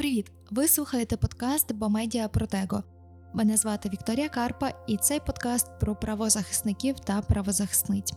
Привіт! 0.00 0.32
Ви 0.50 0.68
слухаєте 0.68 1.16
подкаст 1.16 1.72
Бомедіа 1.72 2.28
Протего. 2.28 2.82
Мене 3.34 3.56
звати 3.56 3.88
Вікторія 3.88 4.28
Карпа, 4.28 4.72
і 4.86 4.96
цей 4.96 5.20
подкаст 5.20 5.78
про 5.80 5.96
правозахисників 5.96 7.00
та 7.00 7.22
правозахисниць. 7.22 8.12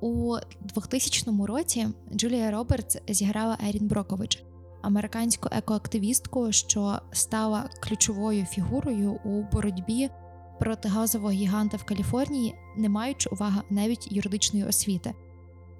У 0.00 0.36
2000 0.62 1.46
році 1.46 1.88
Джулія 2.12 2.50
Робертс 2.50 2.98
зіграла 3.08 3.58
Ерін 3.68 3.88
Брокович, 3.88 4.44
американську 4.82 5.48
екоактивістку, 5.52 6.52
що 6.52 6.98
стала 7.12 7.70
ключовою 7.82 8.44
фігурою 8.44 9.12
у 9.12 9.42
боротьбі 9.42 10.10
проти 10.58 10.88
газового 10.88 11.32
гіганта 11.32 11.76
в 11.76 11.84
Каліфорнії, 11.84 12.54
не 12.76 12.88
маючи 12.88 13.28
уваги 13.32 13.62
навіть 13.70 14.12
юридичної 14.12 14.64
освіти. 14.64 15.14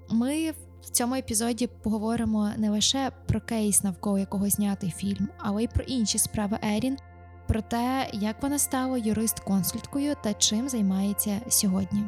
Ми 0.09 0.53
в 0.81 0.89
цьому 0.89 1.15
епізоді 1.15 1.67
поговоримо 1.67 2.49
не 2.57 2.69
лише 2.69 3.11
про 3.27 3.41
кейс, 3.41 3.83
навколо 3.83 4.19
якого 4.19 4.49
знятий 4.49 4.91
фільм, 4.91 5.27
але 5.37 5.63
й 5.63 5.67
про 5.67 5.83
інші 5.83 6.17
справи 6.17 6.57
Ерін, 6.63 6.97
про 7.47 7.61
те, 7.61 8.09
як 8.13 8.43
вона 8.43 8.59
стала 8.59 8.97
юрист-консульткою 8.97 10.15
та 10.23 10.33
чим 10.33 10.69
займається 10.69 11.41
сьогодні. 11.49 12.03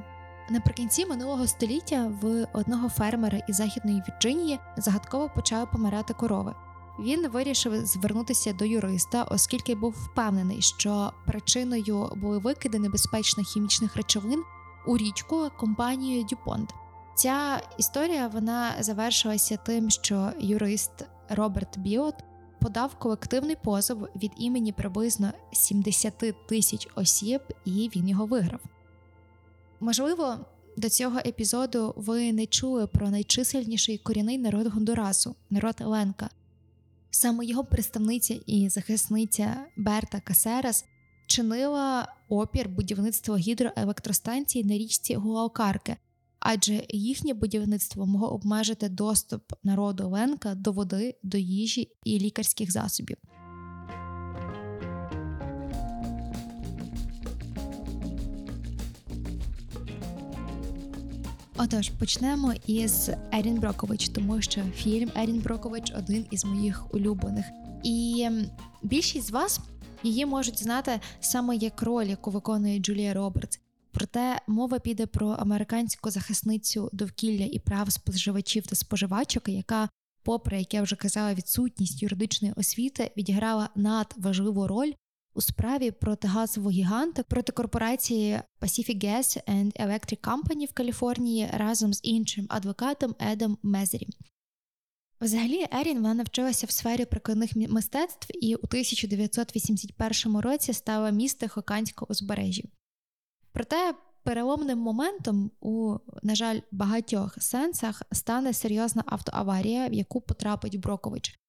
Наприкінці 0.49 1.05
минулого 1.05 1.47
століття 1.47 2.11
в 2.21 2.47
одного 2.53 2.89
фермера 2.89 3.37
із 3.47 3.55
західної 3.55 4.03
Вірджинії 4.07 4.59
загадково 4.77 5.29
почали 5.35 5.65
помирати 5.65 6.13
корови. 6.13 6.55
Він 6.99 7.27
вирішив 7.27 7.85
звернутися 7.85 8.53
до 8.53 8.65
юриста, 8.65 9.23
оскільки 9.23 9.75
був 9.75 9.91
впевнений, 9.91 10.61
що 10.61 11.13
причиною 11.25 12.09
були 12.15 12.37
викиди 12.37 12.79
небезпечних 12.79 13.47
хімічних 13.47 13.95
речовин 13.95 14.43
у 14.87 14.97
річку 14.97 15.49
компанією 15.57 16.23
Дюпонт. 16.23 16.73
Ця 17.15 17.61
історія 17.77 18.27
вона 18.27 18.75
завершилася 18.79 19.57
тим, 19.57 19.89
що 19.89 20.31
юрист 20.39 20.91
Роберт 21.29 21.77
Біот 21.77 22.15
подав 22.59 22.95
колективний 22.95 23.55
позов 23.63 24.07
від 24.15 24.31
імені 24.37 24.71
приблизно 24.71 25.31
70 25.51 26.23
тисяч 26.47 26.87
осіб, 26.95 27.41
і 27.65 27.91
він 27.95 28.09
його 28.09 28.25
виграв. 28.25 28.59
Можливо, 29.79 30.37
до 30.77 30.89
цього 30.89 31.19
епізоду 31.19 31.93
ви 31.97 32.33
не 32.33 32.45
чули 32.45 32.87
про 32.87 33.09
найчисельніший 33.09 33.97
корінний 33.97 34.37
народ 34.37 34.67
Гондурасу, 34.67 35.35
народ 35.49 35.75
Ленка. 35.79 36.29
Саме 37.11 37.45
його 37.45 37.63
представниця 37.63 38.35
і 38.45 38.69
захисниця 38.69 39.65
Берта 39.77 40.19
Касерас 40.19 40.85
чинила 41.27 42.07
опір 42.29 42.69
будівництва 42.69 43.37
гідроелектростанції 43.37 44.63
на 44.63 44.73
річці 44.73 45.15
Гуалкарке, 45.15 45.97
адже 46.45 46.85
їхнє 46.89 47.33
будівництво 47.33 48.05
могло 48.05 48.29
обмежити 48.33 48.89
доступ 48.89 49.53
народу 49.63 50.09
Ленка 50.09 50.55
до 50.55 50.71
води, 50.71 51.15
до 51.23 51.37
їжі 51.37 51.89
і 52.03 52.19
лікарських 52.19 52.71
засобів. 52.71 53.17
Отож, 61.57 61.89
почнемо 61.89 62.53
із 62.67 63.09
Ерін 63.31 63.59
Брокович, 63.59 64.09
тому 64.09 64.41
що 64.41 64.61
фільм 64.75 65.11
Ерін 65.15 65.39
Брокович 65.39 65.93
один 65.97 66.25
із 66.31 66.45
моїх 66.45 66.93
улюблених. 66.93 67.45
І 67.83 68.29
більшість 68.81 69.27
з 69.27 69.31
вас 69.31 69.59
її 70.03 70.25
можуть 70.25 70.63
знати 70.63 70.99
саме 71.19 71.55
як 71.55 71.81
роль, 71.81 72.05
яку 72.05 72.31
виконує 72.31 72.79
Джулія 72.79 73.13
Робертс. 73.13 73.62
Проте 73.93 74.39
мова 74.47 74.79
піде 74.79 75.05
про 75.05 75.27
американську 75.27 76.09
захисницю 76.11 76.89
довкілля 76.93 77.45
і 77.45 77.59
прав 77.59 77.91
споживачів 77.91 78.67
та 78.67 78.75
споживачок, 78.75 79.49
яка, 79.49 79.89
попри 80.23 80.59
як 80.59 80.73
я 80.73 80.81
вже 80.81 80.95
казала, 80.95 81.33
відсутність 81.33 82.03
юридичної 82.03 82.53
освіти, 82.57 83.11
відіграла 83.17 83.69
надважливу 83.75 84.67
роль 84.67 84.93
у 85.35 85.41
справі 85.41 85.91
проти 85.91 86.27
газового 86.27 86.71
гіганта 86.71 87.23
проти 87.23 87.51
корпорації 87.51 88.39
Pacific 88.61 89.05
Gas 89.05 89.49
and 89.49 89.87
Electric 89.87 90.19
Company 90.19 90.65
в 90.65 90.73
Каліфорнії 90.73 91.49
разом 91.53 91.93
з 91.93 91.99
іншим 92.03 92.45
адвокатом 92.49 93.15
Едом 93.19 93.57
Мезері. 93.63 94.07
Взагалі, 95.21 95.65
Ерін 95.71 95.97
вона 95.97 96.13
навчилася 96.13 96.67
в 96.67 96.71
сфері 96.71 97.05
прикладних 97.05 97.55
мистецтв 97.55 98.27
і 98.41 98.55
у 98.55 98.63
1981 98.63 100.37
році 100.37 100.73
стала 100.73 101.09
міс 101.09 101.35
Тихоокеанського 101.35 102.11
узбережжя. 102.11 102.63
Проте 103.53 103.93
переломним 104.23 104.77
моментом 104.77 105.51
у, 105.61 105.97
на 106.23 106.35
жаль, 106.35 106.59
багатьох 106.71 107.41
сенсах 107.41 108.01
стане 108.11 108.53
серйозна 108.53 109.03
автоаварія, 109.05 109.87
в 109.87 109.93
яку 109.93 110.21
потрапить 110.21 110.79
Брокович. 110.79 111.39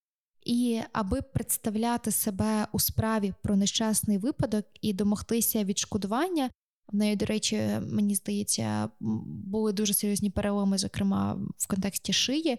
І 0.42 0.80
аби 0.92 1.22
представляти 1.22 2.10
себе 2.10 2.66
у 2.72 2.80
справі 2.80 3.34
про 3.42 3.56
нещасний 3.56 4.18
випадок 4.18 4.64
і 4.80 4.92
домогтися 4.92 5.64
відшкодування, 5.64 6.50
в 6.92 6.96
неї, 6.96 7.16
до 7.16 7.26
речі, 7.26 7.56
мені 7.80 8.14
здається, 8.14 8.90
були 9.00 9.72
дуже 9.72 9.94
серйозні 9.94 10.30
переломи, 10.30 10.78
зокрема 10.78 11.38
в 11.58 11.66
контексті 11.66 12.12
шиї. 12.12 12.58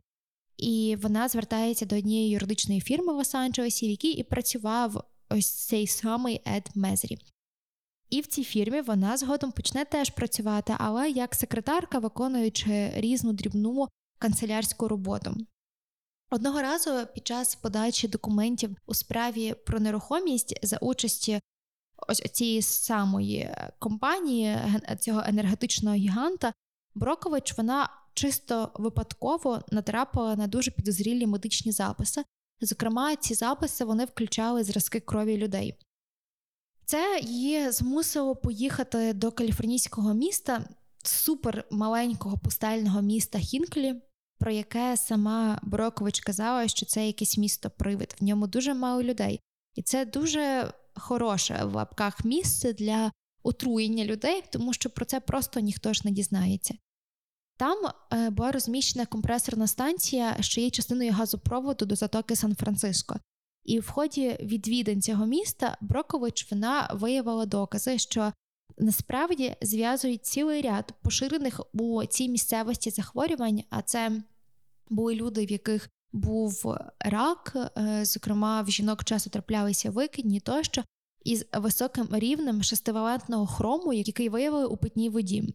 І 0.57 0.97
вона 1.01 1.29
звертається 1.29 1.85
до 1.85 1.97
однієї 1.97 2.29
юридичної 2.29 2.81
фірми 2.81 3.13
в 3.13 3.19
Лос-Анджелесі, 3.19 3.87
в 3.87 3.89
якій 3.89 4.11
і 4.11 4.23
працював 4.23 5.03
ось 5.29 5.65
цей 5.65 5.87
самий 5.87 6.41
Ед 6.45 6.69
Мезрі. 6.75 7.17
І 8.15 8.21
в 8.21 8.27
цій 8.27 8.43
фірмі 8.43 8.81
вона 8.81 9.17
згодом 9.17 9.51
почне 9.51 9.85
теж 9.85 10.09
працювати, 10.09 10.75
але 10.77 11.09
як 11.09 11.35
секретарка, 11.35 11.99
виконуючи 11.99 12.91
різну 12.95 13.33
дрібну 13.33 13.87
канцелярську 14.19 14.87
роботу. 14.87 15.35
Одного 16.31 16.61
разу 16.61 16.91
під 17.13 17.27
час 17.27 17.55
подачі 17.55 18.07
документів 18.07 18.75
у 18.85 18.93
справі 18.93 19.55
про 19.65 19.79
нерухомість 19.79 20.59
за 20.63 20.77
участі 20.77 21.39
ось 22.07 22.17
цієї 22.17 22.61
самої 22.61 23.55
компанії, 23.79 24.57
цього 24.99 25.23
енергетичного 25.25 25.95
гіганта, 25.95 26.53
Брокович 26.93 27.57
вона 27.57 27.89
чисто 28.13 28.71
випадково 28.75 29.61
натрапила 29.71 30.35
на 30.35 30.47
дуже 30.47 30.71
підозрілі 30.71 31.27
медичні 31.27 31.71
записи. 31.71 32.23
Зокрема, 32.61 33.15
ці 33.15 33.33
записи 33.33 33.85
вони 33.85 34.05
включали 34.05 34.63
зразки 34.63 34.99
крові 34.99 35.37
людей. 35.37 35.75
Це 36.85 37.19
її 37.23 37.71
змусило 37.71 38.35
поїхати 38.35 39.13
до 39.13 39.31
каліфорнійського 39.31 40.13
міста, 40.13 40.65
супер 41.03 41.65
маленького 41.71 42.37
пустельного 42.37 43.01
міста 43.01 43.39
Хінклі, 43.39 44.01
про 44.39 44.51
яке 44.51 44.97
сама 44.97 45.59
Брокович 45.63 46.19
казала, 46.19 46.67
що 46.67 46.85
це 46.85 47.07
якесь 47.07 47.37
місто 47.37 47.69
привид. 47.69 48.15
В 48.19 48.23
ньому 48.23 48.47
дуже 48.47 48.73
мало 48.73 49.03
людей. 49.03 49.39
І 49.75 49.81
це 49.81 50.05
дуже 50.05 50.73
хороше 50.95 51.63
в 51.63 51.75
лапках 51.75 52.25
місце 52.25 52.73
для 52.73 53.11
отруєння 53.43 54.05
людей, 54.05 54.43
тому 54.51 54.73
що 54.73 54.89
про 54.89 55.05
це 55.05 55.19
просто 55.19 55.59
ніхто 55.59 55.93
ж 55.93 56.01
не 56.05 56.11
дізнається. 56.11 56.73
Там 57.57 57.77
е, 58.13 58.29
була 58.29 58.51
розміщена 58.51 59.05
компресорна 59.05 59.67
станція, 59.67 60.37
що 60.39 60.61
є 60.61 60.69
частиною 60.69 61.11
газопроводу 61.11 61.85
до 61.85 61.95
затоки 61.95 62.35
Сан-Франциско. 62.35 63.19
І 63.65 63.79
в 63.79 63.89
ході 63.89 64.37
відвідин 64.39 65.01
цього 65.01 65.25
міста 65.25 65.77
Брокович 65.81 66.51
вона 66.51 66.89
виявила 66.93 67.45
докази, 67.45 67.97
що 67.97 68.33
насправді 68.77 69.55
зв'язують 69.61 70.25
цілий 70.25 70.61
ряд 70.61 70.93
поширених 71.01 71.61
у 71.73 72.05
цій 72.05 72.29
місцевості 72.29 72.89
захворювань, 72.89 73.63
а 73.69 73.81
це 73.81 74.11
були 74.89 75.15
люди, 75.15 75.45
в 75.45 75.51
яких 75.51 75.89
був 76.13 76.75
рак, 76.99 77.57
е, 77.77 78.05
зокрема 78.05 78.61
в 78.61 78.69
жінок 78.69 79.03
часто 79.03 79.29
траплялися 79.29 79.91
викидні 79.91 80.39
тощо, 80.39 80.83
із 81.23 81.45
високим 81.53 82.07
рівнем 82.11 82.63
шестивалентного 82.63 83.47
хрому, 83.47 83.93
який 83.93 84.29
виявили 84.29 84.65
у 84.65 84.77
питній 84.77 85.09
воді. 85.09 85.53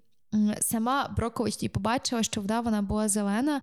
Сама 0.60 1.14
Брокович 1.16 1.56
і 1.60 1.68
побачила, 1.68 2.22
що 2.22 2.40
вода 2.40 2.60
вона 2.60 2.82
була 2.82 3.08
зелена, 3.08 3.62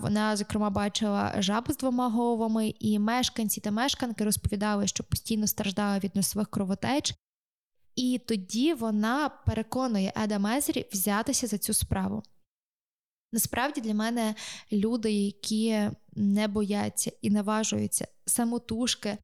вона, 0.00 0.36
зокрема, 0.36 0.70
бачила 0.70 1.34
жаб 1.38 1.72
з 1.72 1.76
двома 1.76 2.08
головами, 2.08 2.74
і 2.78 2.98
мешканці 2.98 3.60
та 3.60 3.70
мешканки 3.70 4.24
розповідали, 4.24 4.86
що 4.86 5.04
постійно 5.04 5.46
страждали 5.46 5.98
від 5.98 6.16
носових 6.16 6.48
кровотеч. 6.48 7.14
І 7.96 8.20
тоді 8.26 8.74
вона 8.74 9.28
переконує 9.28 10.12
Еда 10.16 10.38
Мезері 10.38 10.86
взятися 10.92 11.46
за 11.46 11.58
цю 11.58 11.72
справу. 11.72 12.22
Насправді 13.32 13.80
для 13.80 13.94
мене 13.94 14.34
люди, 14.72 15.12
які 15.12 15.90
не 16.12 16.48
бояться 16.48 17.12
і 17.22 17.30
наважуються 17.30 18.08
самотужки, 18.26 19.18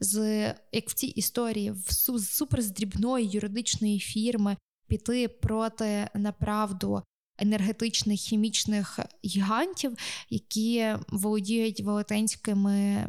з 0.00 0.46
як 0.72 0.88
в 0.88 0.94
цій 0.94 1.06
історії, 1.06 1.70
в 1.70 1.92
суперздрібної 2.20 3.26
юридичної 3.26 3.98
фірми 3.98 4.56
піти 4.86 5.28
проти 5.28 6.08
направду 6.14 7.02
енергетичних 7.38 8.20
хімічних 8.20 8.98
гігантів, 9.24 9.96
які 10.30 10.94
володіють 11.08 11.80
велетенськими 11.80 13.08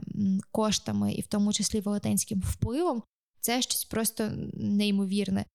коштами, 0.51 1.13
і 1.13 1.21
в 1.21 1.27
тому 1.27 1.53
числі 1.53 1.79
велетенським 1.79 2.39
впливом, 2.39 3.03
це 3.39 3.61
щось 3.61 3.85
просто 3.85 4.31
неймовірне. 4.53 5.45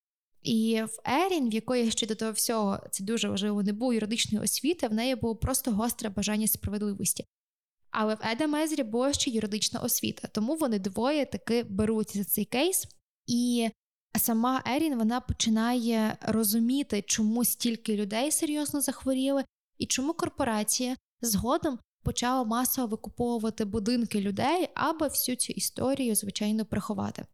І 0.42 0.82
в 0.82 1.10
Ерін, 1.10 1.50
в 1.50 1.54
якої 1.54 1.90
ще 1.90 2.06
до 2.06 2.14
того 2.14 2.32
всього 2.32 2.80
це 2.90 3.04
дуже 3.04 3.28
важливо, 3.28 3.62
не 3.62 3.72
було 3.72 3.92
юридичної 3.92 4.44
освіти, 4.44 4.88
в 4.88 4.92
неї 4.92 5.14
було 5.14 5.36
просто 5.36 5.70
гостре 5.70 6.08
бажання 6.08 6.48
справедливості. 6.48 7.24
Але 7.90 8.14
в 8.14 8.18
Еда 8.32 8.46
Мезрі 8.46 8.82
була 8.82 9.12
ще 9.12 9.30
юридична 9.30 9.80
освіта, 9.80 10.28
тому 10.28 10.56
вони 10.56 10.78
двоє 10.78 11.26
таки 11.26 11.62
беруть 11.62 12.16
за 12.16 12.24
цей 12.24 12.44
кейс. 12.44 12.88
І 13.26 13.70
сама 14.18 14.62
Ерін 14.66 14.98
вона 14.98 15.20
починає 15.20 16.16
розуміти, 16.22 17.02
чому 17.06 17.44
стільки 17.44 17.96
людей 17.96 18.32
серйозно 18.32 18.80
захворіли, 18.80 19.44
і 19.78 19.86
чому 19.86 20.12
корпорація 20.12 20.96
згодом 21.20 21.78
почала 22.02 22.44
масово 22.44 22.88
викуповувати 22.88 23.64
будинки 23.64 24.20
людей, 24.20 24.68
аби 24.74 25.08
всю 25.08 25.36
цю 25.36 25.52
історію, 25.52 26.14
звичайно, 26.14 26.64
приховати. 26.64 27.24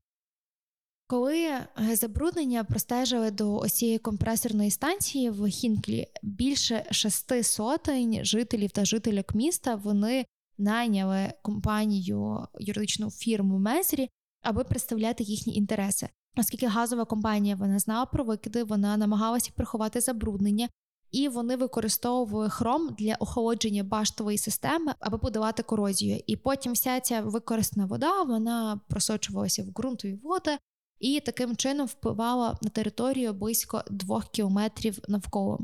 Коли 1.06 1.44
е, 1.44 1.66
забруднення 1.92 2.64
простежили 2.64 3.30
до 3.30 3.56
осієї 3.56 3.98
компресорної 3.98 4.70
станції 4.70 5.30
в 5.30 5.48
Хінклі, 5.48 6.06
більше 6.22 6.86
шести 6.90 7.42
сотень 7.42 8.24
жителів 8.24 8.70
та 8.70 8.84
жительок 8.84 9.34
міста 9.34 9.74
вони 9.74 10.26
найняли 10.58 11.32
компанію 11.42 12.46
юридичну 12.60 13.10
фірму 13.10 13.58
Мезрі, 13.58 14.08
аби 14.48 14.64
представляти 14.64 15.24
їхні 15.24 15.54
інтереси. 15.54 16.08
Оскільки 16.36 16.66
газова 16.66 17.04
компанія 17.04 17.56
вона 17.56 17.78
знала 17.78 18.06
про 18.06 18.24
викиди, 18.24 18.64
вона 18.64 18.96
намагалася 18.96 19.50
приховати 19.56 20.00
забруднення, 20.00 20.68
і 21.10 21.28
вони 21.28 21.56
використовували 21.56 22.50
хром 22.50 22.94
для 22.98 23.14
охолодження 23.14 23.84
баштової 23.84 24.38
системи, 24.38 24.94
аби 25.00 25.18
подавати 25.18 25.62
корозію. 25.62 26.20
І 26.26 26.36
потім 26.36 26.72
вся 26.72 27.00
ця 27.00 27.20
використана 27.20 27.86
вода 27.86 28.22
вона 28.22 28.80
просочувалася 28.88 29.62
в 29.62 29.66
ґрунтові 29.66 30.14
води 30.14 30.58
і 30.98 31.20
таким 31.20 31.56
чином 31.56 31.86
впливала 31.86 32.58
на 32.62 32.70
територію 32.70 33.32
близько 33.32 33.84
двох 33.90 34.24
кілометрів 34.28 34.98
навколо. 35.08 35.58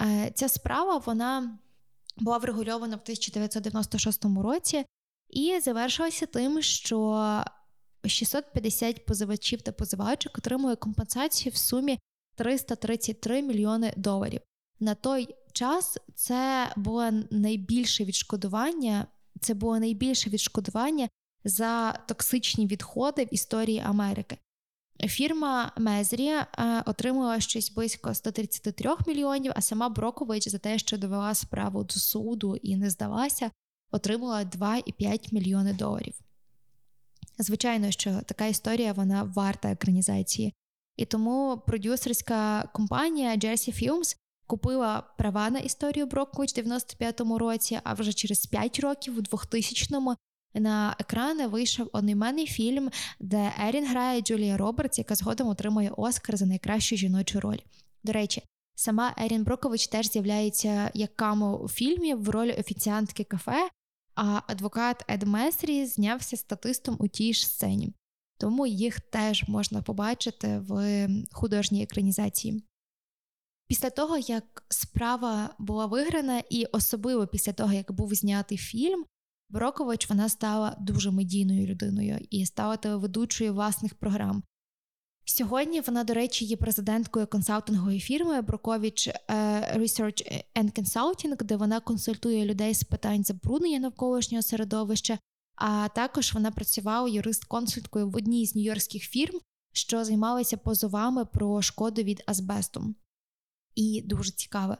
Е, 0.00 0.32
ця 0.34 0.48
справа 0.48 1.02
вона 1.06 1.58
була 2.16 2.38
врегульована 2.38 2.96
в 2.96 3.00
1996 3.02 4.24
році 4.24 4.84
і 5.28 5.60
завершилася 5.60 6.26
тим, 6.26 6.62
що 6.62 7.44
650 8.08 9.06
позивачів 9.06 9.62
та 9.62 9.72
позивачок 9.72 10.38
отримує 10.38 10.76
компенсацію 10.76 11.52
в 11.52 11.56
сумі 11.56 11.98
333 12.34 13.42
мільйони 13.42 13.92
доларів. 13.96 14.40
На 14.80 14.94
той 14.94 15.28
час 15.52 15.98
це 16.14 16.72
було 16.76 17.10
найбільше 17.30 18.04
відшкодування. 18.04 19.06
Це 19.40 19.54
було 19.54 19.78
найбільше 19.78 20.30
відшкодування 20.30 21.08
за 21.44 21.92
токсичні 21.92 22.66
відходи 22.66 23.24
в 23.24 23.34
історії 23.34 23.82
Америки. 23.86 24.38
Фірма 25.00 25.72
Мезрі 25.76 26.28
е, 26.28 26.46
отримала 26.86 27.40
щось 27.40 27.72
близько 27.72 28.14
133 28.14 28.90
мільйонів, 29.06 29.52
а 29.56 29.60
сама 29.60 29.88
Брокович 29.88 30.48
за 30.48 30.58
те, 30.58 30.78
що 30.78 30.98
довела 30.98 31.34
справу 31.34 31.84
до 31.84 31.94
суду 31.94 32.56
і 32.56 32.76
не 32.76 32.90
здалася, 32.90 33.50
отримала 33.90 34.44
2,5 34.44 35.34
мільйони 35.34 35.72
доларів. 35.72 36.14
Звичайно, 37.38 37.90
що 37.90 38.20
така 38.26 38.46
історія 38.46 38.92
вона 38.92 39.22
варта 39.22 39.70
екранізації. 39.70 40.54
І 40.96 41.04
тому 41.04 41.62
продюсерська 41.66 42.68
компанія 42.72 43.36
Jersey 43.36 43.82
Films 43.82 44.16
купила 44.46 45.02
права 45.18 45.50
на 45.50 45.58
історію 45.58 46.06
Брокович 46.06 46.58
в 46.58 46.60
95-му 46.60 47.38
році, 47.38 47.80
а 47.84 47.94
вже 47.94 48.12
через 48.12 48.46
5 48.46 48.80
років, 48.80 49.18
у 49.18 49.20
2000-му, 49.20 50.16
на 50.54 50.96
екрани 50.98 51.46
вийшов 51.46 51.88
одноіменний 51.92 52.46
фільм, 52.46 52.90
де 53.20 53.52
Ерін 53.68 53.86
грає 53.86 54.20
Джулія 54.20 54.56
Робертс, 54.56 54.98
яка 54.98 55.14
згодом 55.14 55.48
отримує 55.48 55.90
Оскар 55.96 56.36
за 56.36 56.46
найкращу 56.46 56.96
жіночу 56.96 57.40
роль. 57.40 57.58
До 58.04 58.12
речі, 58.12 58.42
сама 58.74 59.14
Ерін 59.18 59.44
Брокович 59.44 59.86
теж 59.86 60.10
з'являється 60.10 60.90
як 60.94 61.16
камо 61.16 61.60
у 61.62 61.68
фільмі 61.68 62.14
в 62.14 62.28
ролі 62.28 62.52
офіціантки 62.52 63.24
кафе, 63.24 63.68
а 64.14 64.40
адвокат 64.46 65.04
Ед 65.08 65.22
Месрі 65.22 65.86
знявся 65.86 66.36
статистом 66.36 66.96
у 66.98 67.08
тій 67.08 67.34
ж 67.34 67.46
сцені. 67.46 67.92
Тому 68.38 68.66
їх 68.66 69.00
теж 69.00 69.48
можна 69.48 69.82
побачити 69.82 70.58
в 70.58 71.08
художній 71.32 71.82
екранізації. 71.82 72.64
Після 73.68 73.90
того, 73.90 74.18
як 74.18 74.64
справа 74.68 75.54
була 75.58 75.86
виграна, 75.86 76.42
і 76.50 76.64
особливо 76.64 77.26
після 77.26 77.52
того, 77.52 77.72
як 77.72 77.92
був 77.92 78.14
знятий 78.14 78.58
фільм, 78.58 79.04
Брокович 79.48 80.10
вона 80.10 80.28
стала 80.28 80.76
дуже 80.80 81.10
медійною 81.10 81.66
людиною 81.66 82.18
і 82.30 82.46
стала 82.46 82.76
телеведучою 82.76 83.52
власних 83.52 83.94
програм. 83.94 84.42
Сьогодні 85.24 85.80
вона, 85.80 86.04
до 86.04 86.14
речі, 86.14 86.44
є 86.44 86.56
президенткою 86.56 87.26
консалтингової 87.26 88.00
фірми 88.00 88.42
Брокович 88.42 89.08
е, 89.08 89.14
Research 89.78 90.44
and 90.54 90.72
Consulting, 90.72 91.42
де 91.42 91.56
вона 91.56 91.80
консультує 91.80 92.44
людей 92.44 92.74
з 92.74 92.84
питань 92.84 93.24
забруднення 93.24 93.78
навколишнього 93.78 94.42
середовища, 94.42 95.18
а 95.54 95.88
також 95.88 96.34
вона 96.34 96.50
працювала 96.50 97.08
юрист-консульткою 97.08 98.10
в 98.10 98.16
одній 98.16 98.46
з 98.46 98.56
нью-йоркських 98.56 99.00
фірм, 99.00 99.40
що 99.72 100.04
займалися 100.04 100.56
позовами 100.56 101.24
про 101.24 101.62
шкоду 101.62 102.02
від 102.02 102.22
азбесту. 102.26 102.94
І 103.74 104.02
дуже 104.04 104.30
цікаве, 104.30 104.76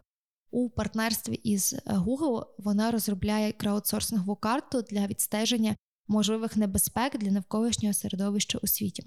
у 0.51 0.71
партнерстві 0.71 1.35
із 1.35 1.75
Google 1.87 2.47
вона 2.59 2.91
розробляє 2.91 3.53
краудсорсингову 3.53 4.37
карту 4.37 4.83
для 4.83 5.07
відстеження 5.07 5.77
можливих 6.09 6.57
небезпек 6.57 7.19
для 7.19 7.31
навколишнього 7.31 7.95
середовища 7.95 8.59
у 8.63 8.67
світі. 8.67 9.05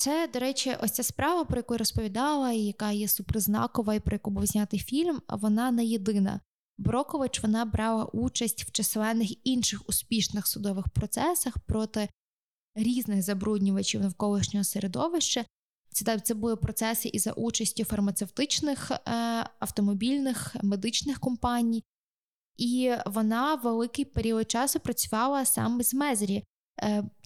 Це, 0.00 0.28
до 0.32 0.38
речі, 0.38 0.76
ось 0.80 0.90
ця 0.90 1.02
справа, 1.02 1.44
про 1.44 1.56
яку 1.56 1.74
я 1.74 1.78
розповідала, 1.78 2.52
і 2.52 2.60
яка 2.60 2.90
є 2.90 3.08
суперзнакова, 3.08 3.94
і 3.94 4.00
про 4.00 4.14
яку 4.14 4.30
був 4.30 4.46
знятий 4.46 4.80
фільм, 4.80 5.22
вона 5.28 5.70
не 5.70 5.84
єдина. 5.84 6.40
Брокович 6.78 7.42
вона 7.42 7.64
брала 7.64 8.04
участь 8.04 8.64
в 8.64 8.70
численних 8.70 9.46
інших 9.46 9.88
успішних 9.88 10.46
судових 10.46 10.88
процесах 10.88 11.58
проти 11.58 12.08
різних 12.74 13.22
забруднювачів 13.22 14.00
навколишнього 14.00 14.64
середовища, 14.64 15.44
це 15.90 16.20
це 16.20 16.34
були 16.34 16.56
процеси 16.56 17.08
і 17.08 17.18
за 17.18 17.32
участю 17.32 17.84
фармацевтичних, 17.84 18.90
е, 18.90 19.00
автомобільних, 19.58 20.56
медичних 20.62 21.20
компаній, 21.20 21.84
і 22.56 22.92
вона 23.06 23.54
великий 23.54 24.04
період 24.04 24.50
часу 24.50 24.80
працювала 24.80 25.44
саме 25.44 25.84
з 25.84 25.94
Мезрі. 25.94 26.44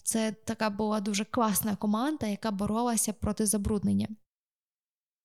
Це 0.03 0.33
така 0.45 0.71
була 0.71 1.01
дуже 1.01 1.25
класна 1.25 1.77
команда, 1.77 2.27
яка 2.27 2.51
боролася 2.51 3.13
проти 3.13 3.47
забруднення. 3.47 4.09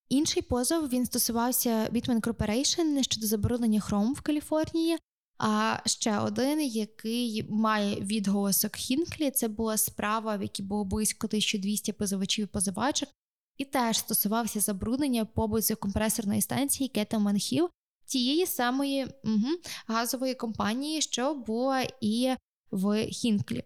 Інший 0.10 0.44
позов 0.44 0.90
він 0.90 1.06
стосувався 1.06 1.90
Bitman 1.90 2.22
Corporation 2.22 3.04
щодо 3.04 3.28
забруднення 3.28 3.80
хром 3.80 4.14
в 4.14 4.22
Каліфорнії. 4.22 4.98
А 5.38 5.80
ще 5.86 6.20
один, 6.20 6.62
який 6.62 7.48
має 7.50 7.96
відголосок 7.96 8.76
Хінклі, 8.76 9.32
це 9.32 9.48
була 9.48 9.78
справа, 9.78 10.36
в 10.36 10.42
якій 10.42 10.64
було 10.64 10.86
близько 10.86 11.28
1200 11.28 11.94
позивачів 11.94 12.44
і 12.44 12.48
позивачок, 12.48 13.10
і 13.58 13.66
теж 13.66 13.98
стосувався 13.98 14.60
забруднення 14.60 15.26
поблизу 15.26 15.76
компресорної 15.76 16.42
станції 16.42 16.90
Кетаман 16.90 17.38
Хіл, 17.38 17.70
тієї 18.06 18.46
самої 18.46 19.06
угу, 19.06 19.48
газової 19.88 20.36
компанії, 20.36 21.02
що 21.02 21.36
була 21.36 21.88
і 22.02 22.36
в 22.72 23.06
Хінклі. 23.06 23.64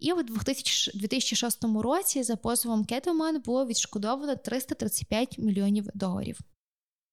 І 0.00 0.12
у 0.12 0.22
2006 0.22 1.64
році 1.64 2.22
за 2.22 2.36
позовом 2.36 2.84
Кетоман 2.84 3.40
було 3.40 3.66
відшкодовано 3.66 4.36
335 4.36 5.38
мільйонів 5.38 5.88
доларів. 5.94 6.38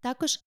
Також 0.02 0.40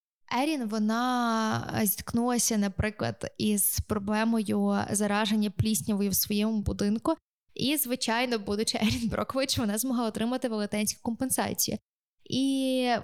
Ерін 0.43 0.69
вона 0.69 1.81
зіткнулася, 1.83 2.59
наприклад, 2.59 3.35
із 3.39 3.81
проблемою 3.81 4.79
зараження 4.91 5.51
пліснявою 5.51 6.11
в 6.11 6.15
своєму 6.15 6.61
будинку, 6.61 7.17
і, 7.55 7.77
звичайно, 7.77 8.39
будучи 8.39 8.79
Ерін 8.79 9.09
Брокович, 9.09 9.59
вона 9.59 9.79
змогла 9.79 10.07
отримати 10.07 10.49
велетенську 10.49 11.01
компенсацію. 11.03 11.79
І 12.25 12.95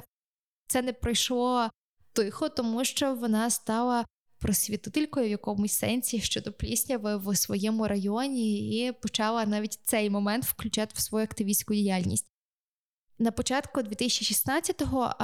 це 0.66 0.82
не 0.82 0.92
пройшло 0.92 1.70
тихо, 2.12 2.48
тому 2.48 2.84
що 2.84 3.14
вона 3.14 3.50
стала 3.50 4.04
просвітителькою 4.46 5.26
в 5.26 5.30
якомусь 5.30 5.72
сенсі 5.72 6.20
щодо 6.20 6.52
плісняви 6.52 7.16
в 7.16 7.36
своєму 7.36 7.88
районі, 7.88 8.78
і 8.78 8.92
почала 8.92 9.46
навіть 9.46 9.80
цей 9.84 10.10
момент 10.10 10.44
включати 10.44 10.92
в 10.96 11.00
свою 11.00 11.24
активістську 11.24 11.74
діяльність. 11.74 12.26
На 13.18 13.30
початку 13.30 13.80
2016-го 13.80 15.04
е, 15.04 15.14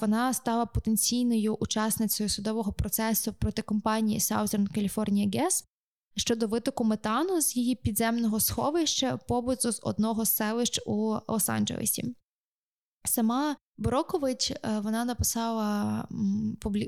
вона 0.00 0.34
стала 0.34 0.66
потенційною 0.66 1.54
учасницею 1.54 2.28
судового 2.28 2.72
процесу 2.72 3.32
проти 3.32 3.62
компанії 3.62 4.18
Southern 4.18 4.78
California 4.78 5.30
Gas, 5.30 5.64
щодо 6.16 6.46
витоку 6.46 6.84
метану 6.84 7.40
з 7.40 7.56
її 7.56 7.74
підземного 7.74 8.40
сховища 8.40 9.16
поблизу 9.16 9.72
з 9.72 9.80
одного 9.82 10.24
з 10.24 10.34
селищ 10.34 10.80
у 10.86 11.14
Лос-Анджелесі. 11.28 12.14
Сама 13.04 13.56
Борокович 13.78 14.50
е, 14.50 14.58
вона 14.82 15.04
написала 15.04 16.08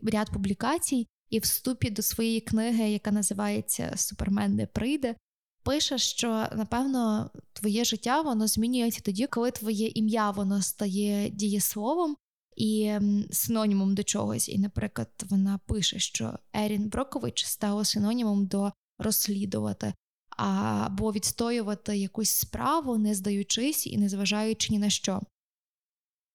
ряд 0.02 0.30
публікацій 0.30 1.06
і 1.30 1.38
вступі 1.38 1.90
до 1.90 2.02
своєї 2.02 2.40
книги, 2.40 2.90
яка 2.90 3.10
називається 3.10 3.92
Супермен 3.96 4.54
не 4.54 4.66
прийде, 4.66 5.14
пише, 5.62 5.98
що 5.98 6.28
напевно 6.56 7.30
твоє 7.52 7.84
життя 7.84 8.20
воно 8.20 8.46
змінюється 8.46 9.00
тоді, 9.00 9.26
коли 9.26 9.50
твоє 9.50 9.88
ім'я 9.88 10.30
воно 10.30 10.62
стає 10.62 11.30
дієсловом 11.30 12.16
і 12.56 12.92
синонімом 13.30 13.94
до 13.94 14.02
чогось. 14.02 14.48
І, 14.48 14.58
наприклад, 14.58 15.08
вона 15.30 15.60
пише, 15.66 15.98
що 15.98 16.38
Ерін 16.52 16.88
Брокович 16.88 17.44
стала 17.44 17.84
синонімом 17.84 18.46
до 18.46 18.72
розслідувати 18.98 19.94
або 20.28 21.12
відстоювати 21.12 21.96
якусь 21.96 22.30
справу, 22.30 22.98
не 22.98 23.14
здаючись 23.14 23.86
і 23.86 23.98
не 23.98 24.08
зважаючи 24.08 24.72
ні 24.72 24.78
на 24.78 24.90
що. 24.90 25.20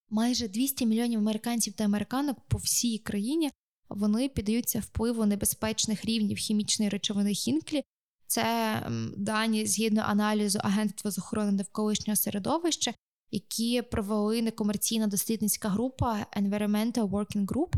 Майже 0.10 0.48
200 0.48 0.86
мільйонів 0.86 1.20
американців 1.20 1.74
та 1.74 1.84
американок 1.84 2.38
по 2.48 2.58
всій 2.58 2.98
країні 2.98 3.52
вони 3.90 4.30
піддаються 4.30 4.80
впливу 4.80 5.26
небезпечних 5.26 6.06
рівнів 6.06 6.38
хімічної 6.38 6.90
речовини 6.90 7.34
Хінклі. 7.34 7.84
Це 8.28 8.78
дані 9.18 9.66
згідно 9.66 10.02
аналізу 10.02 10.60
Агентства 10.64 11.12
з 11.12 11.18
охорони 11.18 11.52
навколишнього 11.52 12.16
середовища, 12.16 12.94
які 13.32 13.82
провели 13.82 14.42
некомерційна 14.42 15.08
дослідницька 15.08 15.70
група 15.70 16.26
Environmental 16.38 17.10
Working 17.10 17.46
Group. 17.46 17.74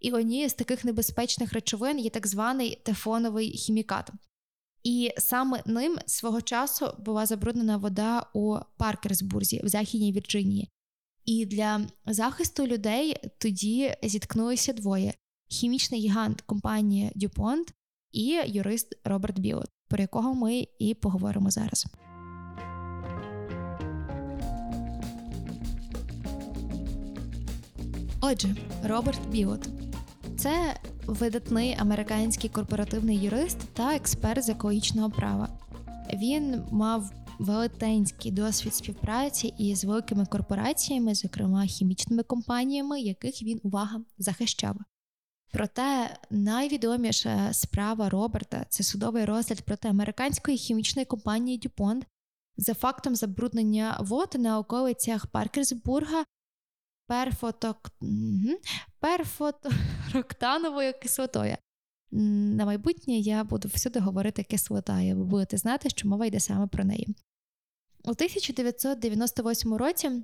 І 0.00 0.12
однією 0.12 0.48
з 0.48 0.54
таких 0.54 0.84
небезпечних 0.84 1.52
речовин 1.52 1.98
є 1.98 2.10
так 2.10 2.26
званий 2.26 2.80
тефоновий 2.82 3.50
хімікат. 3.50 4.10
І 4.82 5.12
саме 5.18 5.62
ним 5.66 5.98
свого 6.06 6.42
часу 6.42 6.94
була 6.98 7.26
забруднена 7.26 7.76
вода 7.76 8.26
у 8.34 8.58
Паркерсбурзі 8.76 9.60
в 9.64 9.68
Західній 9.68 10.12
Вірджинії. 10.12 10.68
І 11.24 11.46
для 11.46 11.86
захисту 12.06 12.66
людей 12.66 13.16
тоді 13.38 13.94
зіткнулися 14.02 14.72
двоє: 14.72 15.14
хімічний 15.52 16.00
гігант 16.00 16.40
компанії 16.40 17.12
DuPont 17.16 17.72
і 18.12 18.40
юрист 18.46 18.98
Роберт 19.04 19.38
Білот, 19.38 19.70
про 19.88 20.00
якого 20.00 20.34
ми 20.34 20.66
і 20.78 20.94
поговоримо 20.94 21.50
зараз. 21.50 21.86
Отже, 28.20 28.56
Роберт 28.84 29.28
Білот 29.28 29.68
це 30.36 30.80
видатний 31.06 31.76
американський 31.78 32.50
корпоративний 32.50 33.18
юрист 33.18 33.58
та 33.72 33.94
експерт 33.94 34.44
з 34.44 34.48
екологічного 34.48 35.10
права. 35.10 35.48
Він 36.14 36.62
мав 36.70 37.10
велетенський 37.38 38.32
досвід 38.32 38.74
співпраці 38.74 39.54
із 39.58 39.84
великими 39.84 40.26
корпораціями, 40.26 41.14
зокрема 41.14 41.64
хімічними 41.64 42.22
компаніями, 42.22 43.00
яких 43.00 43.42
він 43.42 43.60
увага 43.62 44.00
захищав. 44.18 44.76
Проте 45.52 46.16
найвідоміша 46.30 47.52
справа 47.52 48.08
Роберта 48.08 48.66
це 48.68 48.82
судовий 48.82 49.24
розгляд 49.24 49.62
проти 49.62 49.88
американської 49.88 50.56
хімічної 50.56 51.06
компанії 51.06 51.60
DuPont 51.60 52.02
за 52.56 52.74
фактом 52.74 53.16
забруднення 53.16 53.98
вод 54.00 54.34
на 54.38 54.58
околицях 54.58 55.26
Паркерсбурга 55.26 56.24
перфоток... 57.06 57.90
перфотороктановою 59.00 60.92
кислотою. 61.02 61.56
На 62.10 62.64
майбутнє 62.64 63.14
я 63.14 63.44
буду 63.44 63.68
всюди 63.68 64.00
говорити 64.00 64.44
кислота, 64.44 65.00
і 65.00 65.14
ви 65.14 65.24
будете 65.24 65.56
знати, 65.56 65.90
що 65.90 66.08
мова 66.08 66.26
йде 66.26 66.40
саме 66.40 66.66
про 66.66 66.84
неї. 66.84 67.16
У 68.04 68.10
1998 68.10 69.74
році 69.74 70.22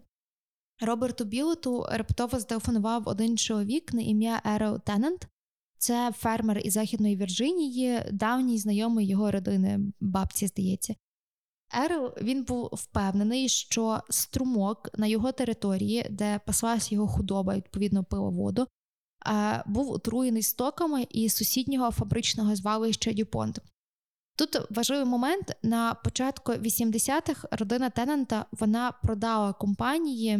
Роберту 0.80 1.24
Білоту 1.24 1.86
раптово 1.90 2.38
зателефонував 2.38 3.08
один 3.08 3.38
чоловік 3.38 3.94
на 3.94 4.00
ім'я 4.02 4.42
Ерол 4.44 4.80
Теннант. 4.80 5.28
Це 5.78 6.12
фермер 6.16 6.58
із 6.58 6.72
Західної 6.72 7.16
Вірджинії, 7.16 8.02
давній 8.12 8.58
знайомий 8.58 9.06
його 9.06 9.30
родини, 9.30 9.80
бабці, 10.00 10.46
здається. 10.46 10.94
Ерл 11.84 12.14
він 12.22 12.44
був 12.44 12.70
впевнений, 12.72 13.48
що 13.48 14.00
струмок 14.10 14.98
на 14.98 15.06
його 15.06 15.32
території, 15.32 16.06
де 16.10 16.40
паслась 16.46 16.92
його 16.92 17.08
худоба, 17.08 17.54
відповідно 17.56 18.04
пила 18.04 18.28
воду, 18.28 18.66
був 19.66 19.90
отруєний 19.90 20.42
стоками 20.42 21.06
із 21.10 21.36
сусіднього 21.36 21.90
фабричного 21.90 22.56
звалища 22.56 23.12
Дюпонт. 23.12 23.58
Тут 24.38 24.56
важливий 24.70 25.04
момент 25.04 25.56
на 25.62 25.94
початку 25.94 26.52
80-х 26.52 27.48
родина 27.50 27.90
Теннанта 27.90 28.46
вона 28.52 28.92
продала 29.02 29.52
компанії 29.52 30.38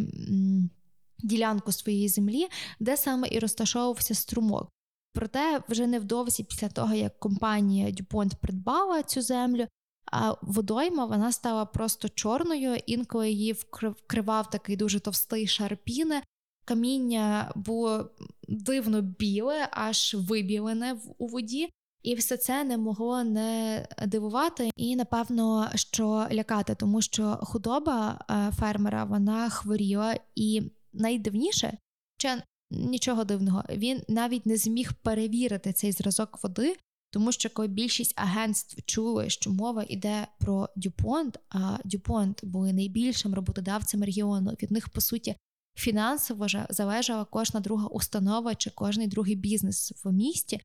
ділянку 1.23 1.71
своєї 1.71 2.09
землі, 2.09 2.47
де 2.79 2.97
саме 2.97 3.27
і 3.31 3.39
розташовувався 3.39 4.15
струмок. 4.15 4.69
Проте 5.13 5.61
вже 5.69 5.87
невдовзі 5.87 6.43
після 6.43 6.69
того, 6.69 6.93
як 6.93 7.19
компанія 7.19 7.91
Дюпонт 7.91 8.35
придбала 8.35 9.03
цю 9.03 9.21
землю, 9.21 9.67
а 10.11 10.35
водойма 10.41 11.05
вона 11.05 11.31
стала 11.31 11.65
просто 11.65 12.09
чорною, 12.09 12.75
інколи 12.85 13.31
її 13.31 13.53
вкривав 13.53 14.49
такий 14.49 14.75
дуже 14.75 14.99
товстий 14.99 15.47
шар 15.47 15.77
піни. 15.77 16.21
Каміння 16.65 17.51
було 17.55 18.09
дивно 18.47 19.01
біле, 19.01 19.67
аж 19.71 20.15
вибілене 20.19 20.97
у 21.17 21.27
воді, 21.27 21.69
і 22.03 22.15
все 22.15 22.37
це 22.37 22.63
не 22.63 22.77
могло 22.77 23.23
не 23.23 23.87
дивувати 24.07 24.71
і, 24.75 24.95
напевно, 24.95 25.69
що 25.75 26.27
лякати, 26.31 26.75
тому 26.75 27.01
що 27.01 27.39
худоба 27.41 28.25
е, 28.29 28.51
фермера 28.59 29.03
вона 29.03 29.49
хворіла, 29.49 30.15
і 30.35 30.61
найдивніше, 30.93 31.77
чи 32.17 32.29
нічого 32.71 33.23
дивного, 33.23 33.63
він 33.69 34.01
навіть 34.07 34.45
не 34.45 34.57
зміг 34.57 34.93
перевірити 34.93 35.73
цей 35.73 35.91
зразок 35.91 36.43
води, 36.43 36.75
тому 37.11 37.31
що 37.31 37.49
коли 37.49 37.67
більшість 37.67 38.13
агентств 38.15 38.81
чули, 38.85 39.29
що 39.29 39.51
мова 39.51 39.85
йде 39.89 40.27
про 40.39 40.69
Дюпонт, 40.75 41.39
а 41.49 41.77
Дюпонт 41.85 42.45
були 42.45 42.73
найбільшим 42.73 43.33
роботодавцем 43.33 44.03
регіону. 44.03 44.51
Від 44.51 44.71
них, 44.71 44.89
по 44.89 45.01
суті, 45.01 45.35
фінансово 45.75 46.47
залежала 46.69 47.25
кожна 47.25 47.59
друга 47.59 47.87
установа 47.87 48.55
чи 48.55 48.69
кожний 48.69 49.07
другий 49.07 49.35
бізнес 49.35 49.93
в 50.03 50.11
місті, 50.11 50.61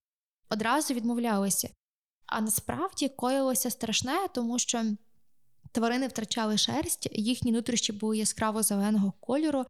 одразу 0.55 0.95
відмовлялися. 0.95 1.69
А 2.27 2.41
насправді 2.41 3.09
коїлося 3.09 3.71
страшне, 3.71 4.29
тому 4.35 4.59
що 4.59 4.85
тварини 5.73 6.07
втрачали 6.07 6.59
шерсть, 6.59 7.09
їхні 7.13 7.53
нутрощі 7.53 7.93
були 7.93 8.19
яскраво 8.19 8.63
зеленого 8.63 9.13
кольору, 9.21 9.67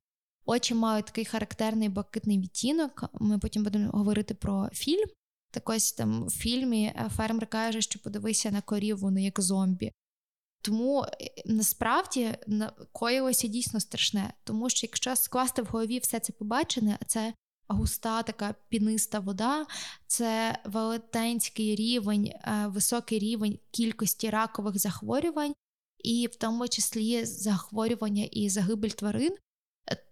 очі 0.47 0.75
мають 0.75 1.07
такий 1.07 1.25
характерний 1.25 1.89
блакитний 1.89 2.39
відтінок. 2.39 3.05
Ми 3.13 3.39
потім 3.39 3.65
будемо 3.65 3.91
говорити 3.91 4.35
про 4.35 4.69
фільм. 4.73 5.09
Так 5.51 5.69
ось 5.69 5.93
там 5.93 6.27
в 6.27 6.31
фільмі 6.31 6.85
е, 6.85 7.11
фермер 7.17 7.47
каже, 7.47 7.81
що 7.81 7.99
подивися 7.99 8.51
на 8.51 8.61
корів, 8.61 8.99
вони 8.99 9.25
як 9.25 9.41
зомбі. 9.41 9.93
Тому 10.63 11.03
е, 11.03 11.09
насправді 11.47 12.39
коїлося 12.93 13.49
дійсно 13.49 13.81
страшне, 13.81 14.33
тому 14.45 14.71
що 14.71 14.87
якщо 14.87 15.17
скласти 15.17 15.63
в 15.63 15.67
голові 15.67 15.99
все 15.99 16.21
це 16.21 16.33
побачене, 16.33 16.99
а 17.03 17.05
це 17.05 17.35
густа, 17.69 18.23
така 18.23 18.55
піниста 18.69 19.19
вода, 19.19 19.67
це 20.07 20.59
велетенський 20.65 21.75
рівень, 21.75 22.27
е, 22.27 22.67
високий 22.69 23.19
рівень 23.19 23.59
кількості 23.71 24.31
ракових 24.31 24.79
захворювань, 24.79 25.55
і 25.99 26.29
в 26.33 26.37
тому 26.37 26.69
числі 26.69 27.25
захворювання 27.25 28.25
і 28.25 28.49
загибель 28.49 28.89
тварин, 28.89 29.37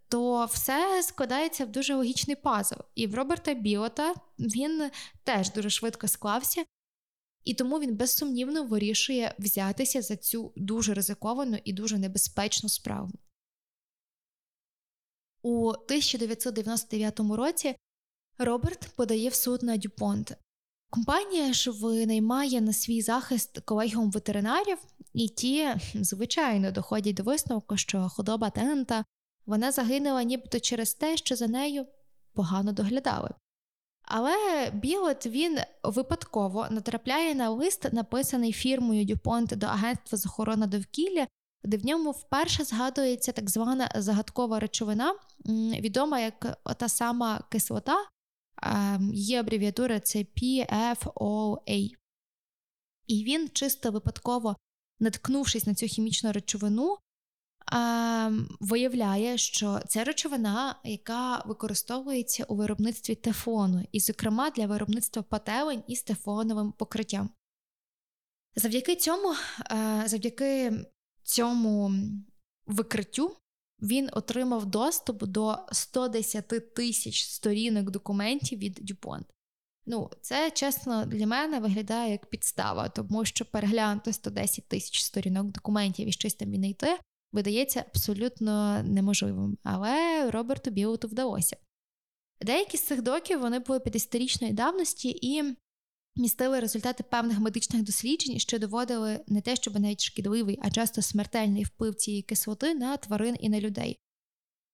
то 0.09 0.45
все 0.45 1.03
складається 1.03 1.65
в 1.65 1.73
дуже 1.73 1.95
логічний 1.95 2.37
пазл. 2.37 2.75
І 2.95 3.07
в 3.07 3.15
Роберта 3.15 3.55
Біота 3.55 4.15
він 4.39 4.91
теж 5.25 5.53
дуже 5.53 5.71
швидко 5.71 6.09
склався, 6.09 6.65
і 7.45 7.55
тому 7.55 7.81
він 7.81 7.97
безсумнівно 7.97 8.65
вирішує 8.65 9.35
взятися 9.39 10.03
за 10.03 10.17
цю 10.17 10.53
дуже 10.57 10.95
ризиковану 10.95 11.59
і 11.65 11.73
дуже 11.73 11.99
небезпечну 11.99 12.69
справу. 12.69 13.11
У 15.43 15.69
1999 15.69 17.21
році 17.21 17.77
Роберт 18.39 18.91
подає 18.97 19.29
в 19.29 19.35
суд 19.35 19.63
на 19.63 19.77
Дюпонт. 19.77 20.37
Компанія 20.91 21.53
ж 21.53 21.71
винаймає 21.71 22.61
на 22.61 22.73
свій 22.73 23.03
захист 23.03 23.61
колегіум 23.61 24.11
ветеринарів, 24.11 24.79
і 25.15 25.29
ті, 25.29 25.69
звичайно, 25.95 26.71
доходять 26.71 27.15
до 27.15 27.23
висновку, 27.23 27.77
що 27.77 28.09
худоба 28.09 28.51
Теннента 28.51 29.05
вона 29.47 29.73
загинула 29.73 30.23
нібито 30.23 30.61
через 30.61 30.95
те, 30.95 31.17
що 31.17 31.37
за 31.37 31.47
нею 31.47 31.87
погано 32.35 32.73
доглядали. 32.73 33.31
Але 34.03 34.71
Білот 34.75 35.27
він 35.27 35.59
випадково 35.83 36.67
натрапляє 36.71 37.35
на 37.35 37.51
лист, 37.51 37.93
написаний 37.93 38.53
фірмою 38.53 39.05
Дюпонт 39.05 39.57
до 39.57 39.67
Агентства 39.67 40.19
з 40.19 40.27
охорони 40.27 40.67
довкілля, 40.67 41.27
де 41.65 41.77
в 41.77 41.87
ньому 41.87 42.11
вперше 42.11 42.65
згадується 42.65 43.33
так 43.33 43.51
звана 43.51 43.91
загадкова 43.95 44.61
речовина, 44.61 45.15
відома 45.81 46.21
як 46.21 46.59
та 46.77 46.89
сама 46.89 47.45
кислота, 47.49 47.97
її 49.13 49.37
абревіатура 49.37 50.01
це 50.01 50.19
PFOA. 50.19 51.91
І 53.07 53.25
він 53.25 53.49
чисто 53.53 53.91
випадково, 53.91 54.57
наткнувшись 55.01 55.67
на 55.67 55.75
цю 55.75 55.87
хімічну 55.87 56.33
речовину, 56.33 56.99
виявляє, 58.61 59.39
що 59.39 59.81
це 59.89 60.05
речовина, 60.05 60.81
яка 60.85 61.43
використовується 61.47 62.45
у 62.45 62.57
виробництві 62.57 63.15
тефону, 63.15 63.85
і, 63.93 64.01
зокрема, 64.01 64.51
для 64.51 64.67
виробництва 64.67 65.23
пателень 65.23 65.83
із 65.87 66.03
тефоновим 66.03 66.73
покриттям. 66.73 67.31
Завдяки 68.57 68.97
цьому, 68.97 69.35
завдяки 70.05 70.73
цьому 71.33 71.93
викриттю 72.67 73.37
він 73.83 74.09
отримав 74.13 74.67
доступ 74.67 75.25
до 75.25 75.59
110 75.73 76.75
тисяч 76.75 77.25
сторінок 77.25 77.91
документів 77.91 78.59
від 78.59 78.79
Дюпонт. 78.83 79.27
Ну, 79.87 80.11
це 80.21 80.51
чесно 80.51 81.05
для 81.07 81.27
мене 81.27 81.61
виглядає 81.61 82.13
як 82.13 82.27
підстава, 82.27 82.89
тому 82.89 83.25
що 83.25 83.45
переглянути 83.45 84.13
110 84.13 84.69
тисяч 84.69 85.03
сторінок 85.03 85.47
документів 85.47 86.09
і 86.09 86.13
щось 86.13 86.35
там 86.35 86.51
віднайти 86.51 86.99
видається 87.33 87.85
абсолютно 87.89 88.83
неможливим. 88.83 89.59
Але 89.63 90.31
Роберту 90.31 90.71
Білоту 90.71 91.09
вдалося. 91.09 91.57
Деякі 92.41 92.77
з 92.77 92.81
цих 92.81 93.03
доків 93.03 93.41
вони 93.41 93.59
були 93.59 93.79
50-річної 93.79 94.53
давності 94.53 95.19
і 95.23 95.57
містили 96.17 96.61
результати 96.61 97.03
певних 97.03 97.39
медичних 97.39 97.83
досліджень, 97.83 98.39
що 98.39 98.59
доводили 98.59 99.21
не 99.27 99.41
те, 99.41 99.57
щоб 99.57 99.81
навіть 99.81 100.01
шкідливий, 100.01 100.59
а 100.63 100.71
часто 100.71 101.03
смертельний 101.03 101.65
вплив 101.65 101.95
цієї 101.95 102.23
кислоти 102.23 102.75
на 102.75 102.97
тварин 102.97 103.37
і 103.41 103.49
на 103.49 103.61
людей. 103.61 103.99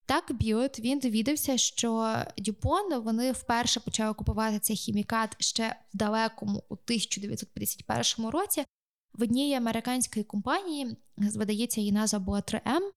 Так, 0.05 0.33
Біот 0.33 0.79
він 0.79 0.99
довідався, 0.99 1.57
що 1.57 2.15
Дюпон 2.37 3.01
вони 3.01 3.31
вперше 3.31 3.79
почали 3.79 4.13
купувати 4.13 4.59
цей 4.59 4.75
хімікат 4.75 5.35
ще 5.39 5.75
в 5.93 5.97
далекому 5.97 6.63
у 6.69 6.73
1951 6.73 8.29
році 8.29 8.65
в 9.13 9.23
одній 9.23 9.55
американської 9.55 10.25
компанії, 10.25 10.97
здається, 11.17 11.81
її 11.81 11.91
назва 11.91 12.19
була 12.19 12.39
3М, 12.39 12.91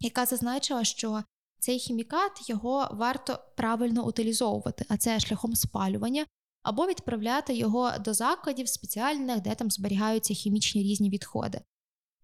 яка 0.00 0.26
зазначила, 0.26 0.84
що 0.84 1.22
цей 1.58 1.78
хімікат 1.78 2.50
його 2.50 2.88
варто 2.92 3.38
правильно 3.56 4.06
утилізовувати, 4.06 4.84
а 4.88 4.96
це 4.96 5.20
шляхом 5.20 5.54
спалювання, 5.54 6.26
або 6.62 6.86
відправляти 6.86 7.54
його 7.54 7.92
до 7.98 8.14
закладів 8.14 8.68
спеціальних, 8.68 9.40
де 9.40 9.54
там 9.54 9.70
зберігаються 9.70 10.34
хімічні 10.34 10.82
різні 10.82 11.10
відходи. 11.10 11.60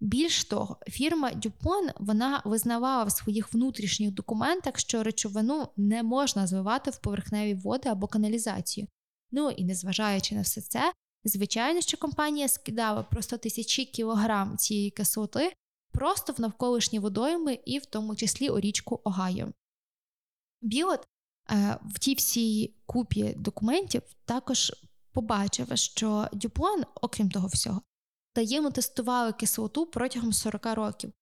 Більш 0.01 0.45
того, 0.45 0.77
фірма 0.89 1.31
Дюпон 1.31 1.89
вона 1.97 2.43
визнавала 2.45 3.05
в 3.05 3.13
своїх 3.13 3.53
внутрішніх 3.53 4.11
документах, 4.11 4.79
що 4.79 5.03
речовину 5.03 5.69
не 5.77 6.03
можна 6.03 6.47
зливати 6.47 6.91
в 6.91 6.99
поверхневі 6.99 7.55
води 7.55 7.89
або 7.89 8.07
каналізацію. 8.07 8.87
Ну 9.31 9.51
і 9.51 9.65
незважаючи 9.65 10.35
на 10.35 10.41
все 10.41 10.61
це, 10.61 10.93
звичайно, 11.25 11.81
що 11.81 11.97
компанія 11.97 12.49
скидала 12.49 13.03
просто 13.03 13.39
тисячі 13.39 13.85
кілограм 13.85 14.57
цієї 14.57 14.91
кислоти 14.91 15.53
просто 15.93 16.33
в 16.33 16.41
навколишні 16.41 16.99
водойми 16.99 17.59
і 17.65 17.79
в 17.79 17.87
тому 17.87 18.17
числі 18.17 18.49
у 18.49 18.61
річку 18.61 19.01
Огайо. 19.05 19.53
Білот 20.63 21.07
в 21.85 21.99
тій 21.99 22.15
всій 22.15 22.75
купі 22.87 23.35
документів 23.37 24.03
також 24.25 24.73
побачив, 25.13 25.69
що 25.75 26.29
Дюпон, 26.33 26.83
окрім 26.95 27.31
того 27.31 27.49
всього, 27.49 27.83
таємно 28.33 28.71
тестували 28.71 29.33
кислоту 29.33 29.87
протягом 29.87 30.33
40 30.33 30.67
років. 30.67 31.13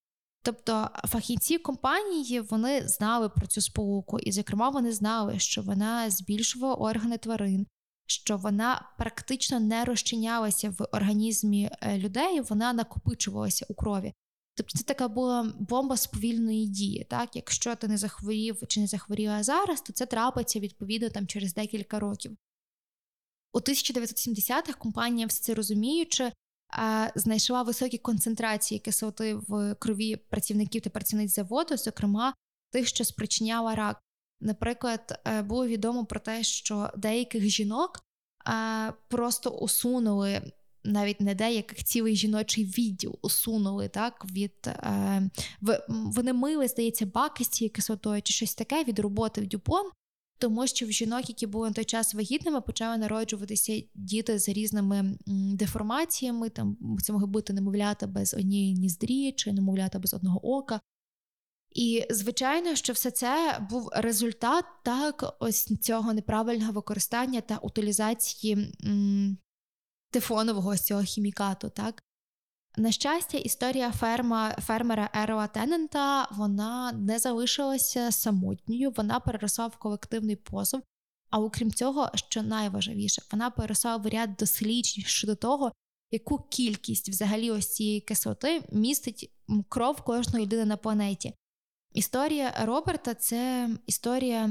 Тобто 0.43 0.89
фахівці 1.07 1.57
компанії 1.57 2.39
вони 2.39 2.87
знали 2.87 3.29
про 3.29 3.47
цю 3.47 3.61
сполуку, 3.61 4.19
і, 4.19 4.31
зокрема, 4.31 4.69
вони 4.69 4.91
знали, 4.91 5.39
що 5.39 5.61
вона 5.61 6.09
збільшувала 6.09 6.75
органи 6.75 7.17
тварин, 7.17 7.67
що 8.05 8.37
вона 8.37 8.91
практично 8.97 9.59
не 9.59 9.85
розчинялася 9.85 10.69
в 10.69 10.87
організмі 10.91 11.69
е, 11.81 11.97
людей, 11.97 12.41
вона 12.41 12.73
накопичувалася 12.73 13.65
у 13.69 13.73
крові. 13.73 14.13
Тобто 14.57 14.77
це 14.77 14.83
така 14.83 15.07
була 15.07 15.53
бомба 15.59 15.97
сповільної 15.97 16.67
дії. 16.67 17.03
Так, 17.09 17.35
Якщо 17.35 17.75
ти 17.75 17.87
не 17.87 17.97
захворів 17.97 18.63
чи 18.67 18.79
не 18.79 18.87
захворіла 18.87 19.43
зараз, 19.43 19.81
то 19.81 19.93
це 19.93 20.05
трапиться 20.05 20.59
відповідно 20.59 21.09
там 21.09 21.27
через 21.27 21.53
декілька 21.53 21.99
років. 21.99 22.37
У 23.53 23.59
1970-х 23.59 24.73
компанія, 24.77 25.27
все 25.27 25.43
це 25.43 25.53
розуміючи, 25.53 26.31
знайшла 27.15 27.63
високі 27.63 27.97
концентрації 27.97 28.79
кислоти 28.79 29.35
в 29.35 29.75
крові 29.75 30.15
працівників 30.15 30.81
та 30.81 30.89
працівниць 30.89 31.33
заводу, 31.33 31.77
зокрема 31.77 32.33
тих, 32.71 32.87
що 32.87 33.03
спричиняла 33.03 33.75
рак. 33.75 34.01
Наприклад, 34.41 35.21
е, 35.25 35.41
було 35.41 35.67
відомо 35.67 36.05
про 36.05 36.19
те, 36.19 36.43
що 36.43 36.91
деяких 36.97 37.49
жінок 37.49 37.99
просто 39.07 39.49
усунули. 39.49 40.51
Навіть 40.87 41.21
не 41.21 41.35
деяких 41.35 41.83
цілий 41.83 42.15
жіночий 42.15 42.65
відділ 42.65 43.19
усунули 43.21 43.87
так 43.87 44.25
від 44.31 44.67
е, 44.67 45.29
вони 45.89 46.33
мили, 46.33 46.67
здається, 46.67 47.05
баки 47.05 47.43
з 47.43 47.47
цією 47.47 47.73
кислотою 47.73 48.21
чи 48.21 48.33
щось 48.33 48.55
таке 48.55 48.83
від 48.83 48.99
роботи 48.99 49.41
в 49.41 49.47
Дюпон, 49.47 49.89
тому 50.37 50.67
що 50.67 50.85
в 50.85 50.91
жінок, 50.91 51.29
які 51.29 51.47
були 51.47 51.67
на 51.67 51.73
той 51.73 51.85
час 51.85 52.13
вагітними, 52.13 52.61
почали 52.61 52.97
народжуватися 52.97 53.81
діти 53.95 54.39
з 54.39 54.49
різними 54.49 55.17
деформаціями. 55.53 56.49
Там 56.49 56.77
це 57.01 57.13
могли 57.13 57.27
бути 57.27 57.53
немовлята 57.53 58.07
без 58.07 58.33
однієї 58.33 58.73
ніздрі 58.73 59.31
чи 59.31 59.53
немовлята 59.53 59.99
без 59.99 60.13
одного 60.13 60.55
ока. 60.57 60.79
І, 61.75 62.05
звичайно, 62.09 62.75
що 62.75 62.93
все 62.93 63.11
це 63.11 63.59
був 63.69 63.89
результат 63.93 64.65
так 64.83 65.35
ось 65.39 65.79
цього 65.81 66.13
неправильного 66.13 66.71
використання 66.71 67.41
та 67.41 67.57
утилізації 67.57 68.73
м, 68.85 69.37
тефонового 70.17 70.69
ось 70.69 70.81
цього 70.81 71.01
хімікату. 71.01 71.69
так. 71.69 72.03
На 72.77 72.91
щастя, 72.91 73.37
історія 73.37 73.91
ферма, 73.91 74.51
фермера 74.51 75.09
Ероа 75.15 75.47
Теннента 75.47 76.27
вона 76.31 76.91
не 76.91 77.19
залишилася 77.19 78.11
самотньою, 78.11 78.93
вона 78.97 79.19
переросла 79.19 79.67
в 79.67 79.77
колективний 79.77 80.35
позов. 80.35 80.81
А 81.29 81.39
окрім 81.39 81.71
цього, 81.71 82.11
що 82.15 82.43
найважливіше, 82.43 83.21
вона 83.31 83.49
переросла 83.49 83.97
в 83.97 84.07
ряд 84.07 84.35
досліджень 84.35 85.03
щодо 85.03 85.35
того, 85.35 85.71
яку 86.11 86.37
кількість 86.49 87.09
взагалі 87.09 87.51
ось 87.51 87.73
цієї 87.73 88.01
кислоти 88.01 88.63
містить 88.71 89.31
кров 89.69 90.01
кожної 90.01 90.45
людини 90.45 90.65
на 90.65 90.77
планеті. 90.77 91.33
Історія 91.93 92.53
Роберта 92.65 93.13
це 93.13 93.69
історія 93.85 94.49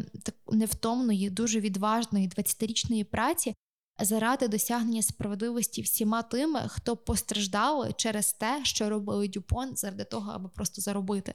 невтомної, 0.52 1.31
дуже 1.31 1.61
відважної 1.61 2.29
20-річної 2.29 3.05
праці 3.05 3.55
заради 3.98 4.48
досягнення 4.48 5.02
справедливості 5.02 5.82
всіма 5.82 6.22
тими, 6.22 6.68
хто 6.68 6.96
постраждали 6.96 7.92
через 7.96 8.32
те, 8.32 8.61
що 8.64 8.90
робили 8.90 9.28
Дюпон, 9.28 9.76
заради 9.76 10.04
того, 10.04 10.30
аби 10.30 10.48
просто 10.48 10.80
заробити. 10.80 11.35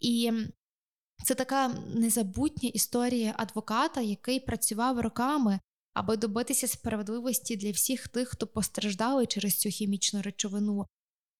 І 0.00 0.32
це 1.24 1.34
така 1.34 1.68
незабутня 1.94 2.68
історія 2.68 3.34
адвоката, 3.38 4.00
який 4.00 4.40
працював 4.40 5.00
роками, 5.00 5.60
аби 5.94 6.16
добитися 6.16 6.68
справедливості 6.68 7.56
для 7.56 7.70
всіх 7.70 8.08
тих, 8.08 8.28
хто 8.28 8.46
постраждали 8.46 9.26
через 9.26 9.58
цю 9.58 9.68
хімічну 9.68 10.22
речовину 10.22 10.86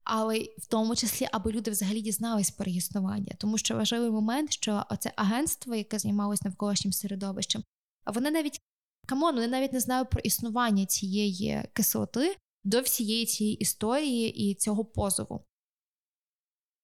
але 0.09 0.39
в 0.59 0.67
тому 0.67 0.97
числі, 0.97 1.29
аби 1.33 1.53
люди 1.53 1.71
взагалі 1.71 2.01
дізнались 2.01 2.51
про 2.51 2.71
існування. 2.71 3.35
Тому 3.39 3.59
що 3.59 3.77
важливий 3.77 4.11
момент, 4.11 4.53
що 4.53 4.85
оце 4.91 5.13
агентство, 5.17 5.75
яке 5.75 5.99
займалось 5.99 6.43
навколишнім 6.43 6.93
середовищем, 6.93 7.65
вони 8.07 8.31
навіть 8.31 8.61
come 9.09 9.24
on, 9.24 9.35
вони 9.35 9.49
навіть 9.49 9.73
не 9.73 9.81
знають 9.81 10.11
про 10.11 10.21
існування 10.21 10.87
цієї 10.87 11.63
кислоти 11.73 12.37
до 12.65 12.81
всієї 12.81 13.27
цієї 13.27 13.57
історії 13.57 14.51
і 14.51 14.55
цього 14.55 14.85
позову. 14.85 15.45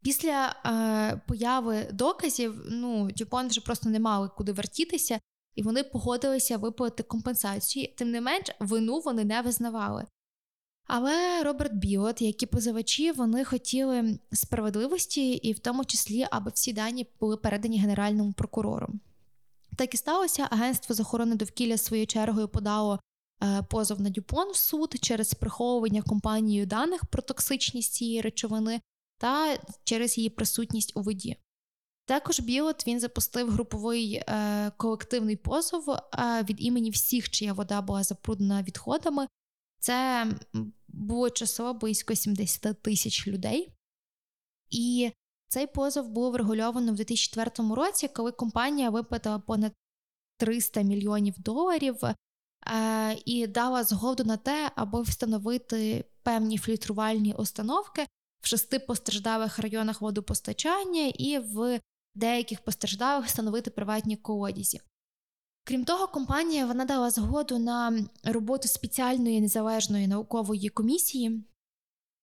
Після 0.02 0.56
е, 0.66 1.20
появи 1.28 1.88
доказів, 1.92 2.62
ну, 2.70 3.10
Дюпон 3.10 3.48
вже 3.48 3.60
просто 3.60 3.88
не 3.88 4.00
мали 4.00 4.30
куди 4.36 4.52
вертітися, 4.52 5.20
і 5.54 5.62
вони 5.62 5.82
погодилися 5.82 6.56
виплатити 6.56 7.02
компенсацію. 7.02 7.88
Тим 7.96 8.10
не 8.10 8.20
менш, 8.20 8.46
вину 8.60 9.00
вони 9.00 9.24
не 9.24 9.42
визнавали. 9.42 10.06
Але 10.86 11.42
Роберт 11.42 11.72
Біот, 11.74 12.22
як 12.22 12.42
і 12.42 12.46
позивачі, 12.46 13.12
вони 13.12 13.44
хотіли 13.44 14.18
справедливості, 14.32 15.32
і 15.32 15.52
в 15.52 15.58
тому 15.58 15.84
числі, 15.84 16.26
аби 16.30 16.50
всі 16.54 16.72
дані 16.72 17.06
були 17.20 17.36
передані 17.36 17.80
генеральному 17.80 18.32
прокурору. 18.32 18.88
Так 19.76 19.94
і 19.94 19.96
сталося. 19.96 20.48
Агентство 20.50 20.94
з 20.94 21.00
охорони 21.00 21.36
довкілля 21.36 21.78
своєю 21.78 22.06
чергою 22.06 22.48
подало 22.48 23.00
е, 23.42 23.62
позов 23.62 24.00
на 24.00 24.10
Дюпон 24.10 24.50
в 24.50 24.56
суд 24.56 24.94
через 25.00 25.34
приховування 25.34 26.02
компанією 26.02 26.66
даних 26.66 27.06
про 27.06 27.22
токсичність 27.22 27.92
цієї 27.92 28.20
речовини 28.20 28.80
та 29.18 29.58
через 29.84 30.18
її 30.18 30.30
присутність 30.30 30.92
у 30.96 31.02
воді. 31.02 31.36
Також 32.06 32.40
Біот 32.40 32.86
він 32.86 33.00
запустив 33.00 33.50
груповий 33.50 34.14
е, 34.14 34.72
колективний 34.76 35.36
позов 35.36 35.90
е, 35.90 36.00
від 36.48 36.64
імені 36.64 36.90
всіх, 36.90 37.30
чия 37.30 37.52
вода 37.52 37.82
була 37.82 38.02
запруднена 38.02 38.62
відходами. 38.62 39.26
Це 39.78 40.26
було 40.88 41.30
число 41.30 41.74
близько 41.74 42.14
70 42.14 42.82
тисяч 42.82 43.26
людей. 43.28 43.72
І 44.70 45.12
цей 45.54 45.66
позов 45.66 46.08
було 46.08 46.30
врегульовано 46.30 46.92
в 46.92 46.94
2004 46.94 47.74
році, 47.74 48.08
коли 48.08 48.32
компанія 48.32 48.90
виплатила 48.90 49.38
понад 49.38 49.72
300 50.38 50.82
мільйонів 50.82 51.34
доларів 51.38 51.96
е, 52.04 52.14
і 53.24 53.46
дала 53.46 53.84
згоду 53.84 54.24
на 54.24 54.36
те, 54.36 54.70
аби 54.76 55.02
встановити 55.02 56.04
певні 56.22 56.58
фільтрувальні 56.58 57.34
установки 57.34 58.06
в 58.42 58.46
шести 58.46 58.78
постраждалих 58.78 59.58
районах 59.58 60.00
водопостачання 60.00 61.06
і 61.06 61.38
в 61.38 61.80
деяких 62.14 62.60
постраждалих 62.60 63.26
встановити 63.26 63.70
приватні 63.70 64.16
колодязі. 64.16 64.80
Крім 65.64 65.84
того, 65.84 66.08
компанія 66.08 66.66
вона 66.66 66.84
дала 66.84 67.10
згоду 67.10 67.58
на 67.58 68.06
роботу 68.24 68.68
спеціальної 68.68 69.40
незалежної 69.40 70.06
наукової 70.06 70.68
комісії, 70.68 71.44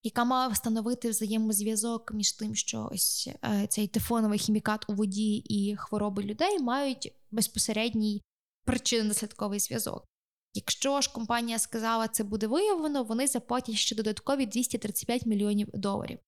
яка 0.04 0.24
мала 0.26 0.48
встановити 0.48 1.10
взаємозв'язок 1.10 2.14
між 2.14 2.32
тим, 2.32 2.56
що 2.56 2.90
ось 2.92 3.30
е, 3.44 3.68
цей 3.68 3.88
тефоновий 3.88 4.40
хімікат 4.40 4.86
у 4.90 4.94
воді 4.94 5.36
і 5.36 5.76
хвороби 5.76 6.24
людей 6.24 6.60
мають 6.60 7.14
безпосередній 7.32 8.22
причинно-наслідковий 8.66 9.60
зв'язок. 9.60 10.06
Якщо 10.54 11.02
ж 11.02 11.12
компанія 11.14 11.60
сказала, 11.60 12.08
це 12.08 12.24
буде 12.24 12.48
виявлено, 12.48 13.04
вони 13.04 13.28
заплатять 13.28 13.76
ще 13.76 13.96
додаткові 13.96 14.46
235 14.46 15.26
мільйонів 15.26 15.68
доларів. 15.74 16.20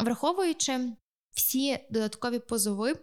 Враховуючи 0.00 0.92
всі 1.30 1.78
додаткові 1.90 2.38
позови, 2.38 2.94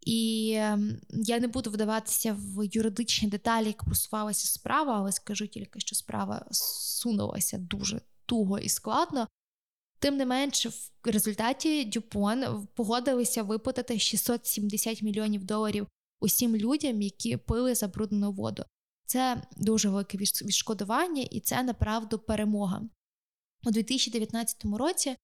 і 0.00 0.52
ем, 0.56 1.00
я 1.10 1.40
не 1.40 1.48
буду 1.48 1.70
вдаватися 1.70 2.36
в 2.38 2.64
юридичні 2.64 3.28
деталі, 3.28 3.66
як 3.66 3.84
просувалася 3.84 4.46
справа, 4.46 4.96
але 4.98 5.12
скажу 5.12 5.46
тільки, 5.46 5.80
що 5.80 5.96
справа 5.96 6.46
сунулася 6.50 7.58
дуже 7.58 8.00
туго 8.26 8.58
і 8.58 8.68
складно. 8.68 9.28
Тим 10.02 10.16
не 10.16 10.26
менш, 10.26 10.66
в 10.66 10.90
результаті 11.04 11.84
Дюпон 11.84 12.66
погодилися 12.74 13.42
виплатити 13.42 13.98
670 13.98 15.02
мільйонів 15.02 15.44
доларів 15.44 15.86
усім 16.20 16.56
людям, 16.56 17.02
які 17.02 17.36
пили 17.36 17.74
забруднену 17.74 18.32
воду. 18.32 18.64
Це 19.06 19.42
дуже 19.56 19.88
велике 19.88 20.18
відшкодування, 20.18 21.22
і 21.22 21.40
це 21.40 21.62
направду 21.62 22.18
перемога. 22.18 22.82
У 23.66 23.70
2019 23.70 24.64
році 24.64 25.16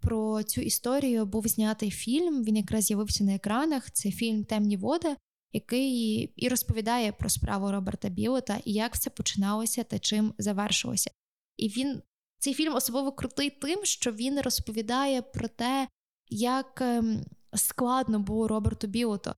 про 0.00 0.42
цю 0.42 0.60
історію 0.60 1.26
був 1.26 1.48
знятий 1.48 1.90
фільм. 1.90 2.44
Він 2.44 2.56
якраз 2.56 2.84
з'явився 2.84 3.24
на 3.24 3.34
екранах. 3.34 3.90
Це 3.90 4.10
фільм 4.10 4.44
Темні 4.44 4.76
води, 4.76 5.16
який 5.52 6.22
і 6.36 6.48
розповідає 6.48 7.12
про 7.12 7.28
справу 7.28 7.72
Роберта 7.72 8.08
Білота 8.08 8.60
і 8.64 8.72
як 8.72 8.94
все 8.94 9.10
починалося 9.10 9.84
та 9.84 9.98
чим 9.98 10.34
завершилося. 10.38 11.10
І 11.56 11.68
він 11.68 12.02
цей 12.38 12.54
фільм 12.54 12.74
особливо 12.74 13.12
крутий 13.12 13.50
тим, 13.50 13.84
що 13.84 14.12
він 14.12 14.40
розповідає 14.40 15.22
про 15.22 15.48
те, 15.48 15.88
як 16.28 16.80
ем, 16.80 17.24
складно 17.54 18.18
було 18.18 18.48
Роберту 18.48 18.86
Білоту, 18.86 19.34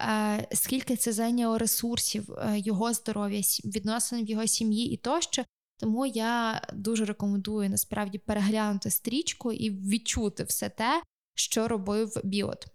е, 0.00 0.48
скільки 0.52 0.96
це 0.96 1.12
зайняло 1.12 1.58
ресурсів, 1.58 2.32
е, 2.32 2.58
його 2.58 2.92
здоров'я, 2.92 3.40
відносин 3.64 4.24
в 4.24 4.30
його 4.30 4.46
сім'ї 4.46 4.90
і 4.90 4.96
тощо. 4.96 5.44
Тому 5.80 6.06
я 6.06 6.62
дуже 6.72 7.04
рекомендую 7.04 7.70
насправді 7.70 8.18
переглянути 8.18 8.90
стрічку 8.90 9.52
і 9.52 9.70
відчути 9.70 10.44
все 10.44 10.68
те, 10.68 11.02
що 11.34 11.68
робив 11.68 12.20
Білот. 12.24 12.66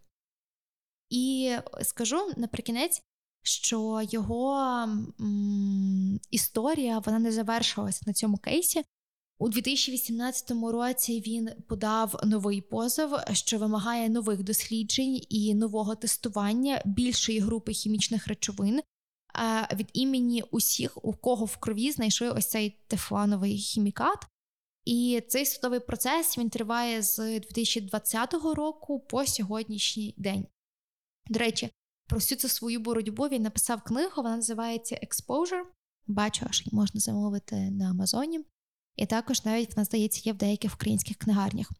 І 1.09 1.55
скажу 1.81 2.31
наприкінець, 2.37 3.01
що 3.43 4.01
його 4.09 4.57
м, 5.21 6.19
історія 6.31 6.99
вона 6.99 7.19
не 7.19 7.31
завершилася 7.31 8.03
на 8.07 8.13
цьому 8.13 8.37
кейсі. 8.37 8.83
У 9.39 9.49
2018 9.49 10.51
році 10.51 11.23
він 11.27 11.49
подав 11.67 12.19
новий 12.23 12.61
позов, 12.61 13.19
що 13.33 13.57
вимагає 13.57 14.09
нових 14.09 14.43
досліджень 14.43 15.21
і 15.29 15.55
нового 15.55 15.95
тестування 15.95 16.81
більшої 16.85 17.39
групи 17.39 17.73
хімічних 17.73 18.27
речовин 18.27 18.81
від 19.73 19.89
імені 19.93 20.43
усіх, 20.51 21.05
у 21.05 21.13
кого 21.13 21.45
в 21.45 21.57
крові 21.57 21.91
знайшли 21.91 22.29
ось 22.29 22.49
цей 22.49 22.77
тефлановий 22.87 23.57
хімікат. 23.57 24.27
І 24.85 25.23
цей 25.27 25.45
судовий 25.45 25.79
процес 25.79 26.37
він 26.37 26.49
триває 26.49 27.01
з 27.01 27.39
2020 27.39 28.33
року 28.33 28.99
по 28.99 29.25
сьогоднішній 29.25 30.13
день. 30.17 30.47
До 31.29 31.39
речі, 31.39 31.69
про 32.07 32.17
всю 32.17 32.39
цю 32.39 32.49
свою 32.49 32.79
боротьбу 32.79 33.23
він 33.23 33.41
написав 33.41 33.81
книгу, 33.81 34.11
вона 34.15 34.35
називається 34.35 34.99
Exposure. 35.03 35.63
Бачу, 36.07 36.45
аж 36.49 36.61
її 36.61 36.75
можна 36.75 36.99
замовити 36.99 37.55
на 37.55 37.89
Амазоні. 37.89 38.45
І 38.95 39.05
також 39.05 39.45
навіть 39.45 39.75
вона 39.75 39.85
здається 39.85 40.21
є 40.25 40.33
в 40.33 40.37
деяких 40.37 40.73
українських 40.73 41.17
книгарнях. 41.17 41.71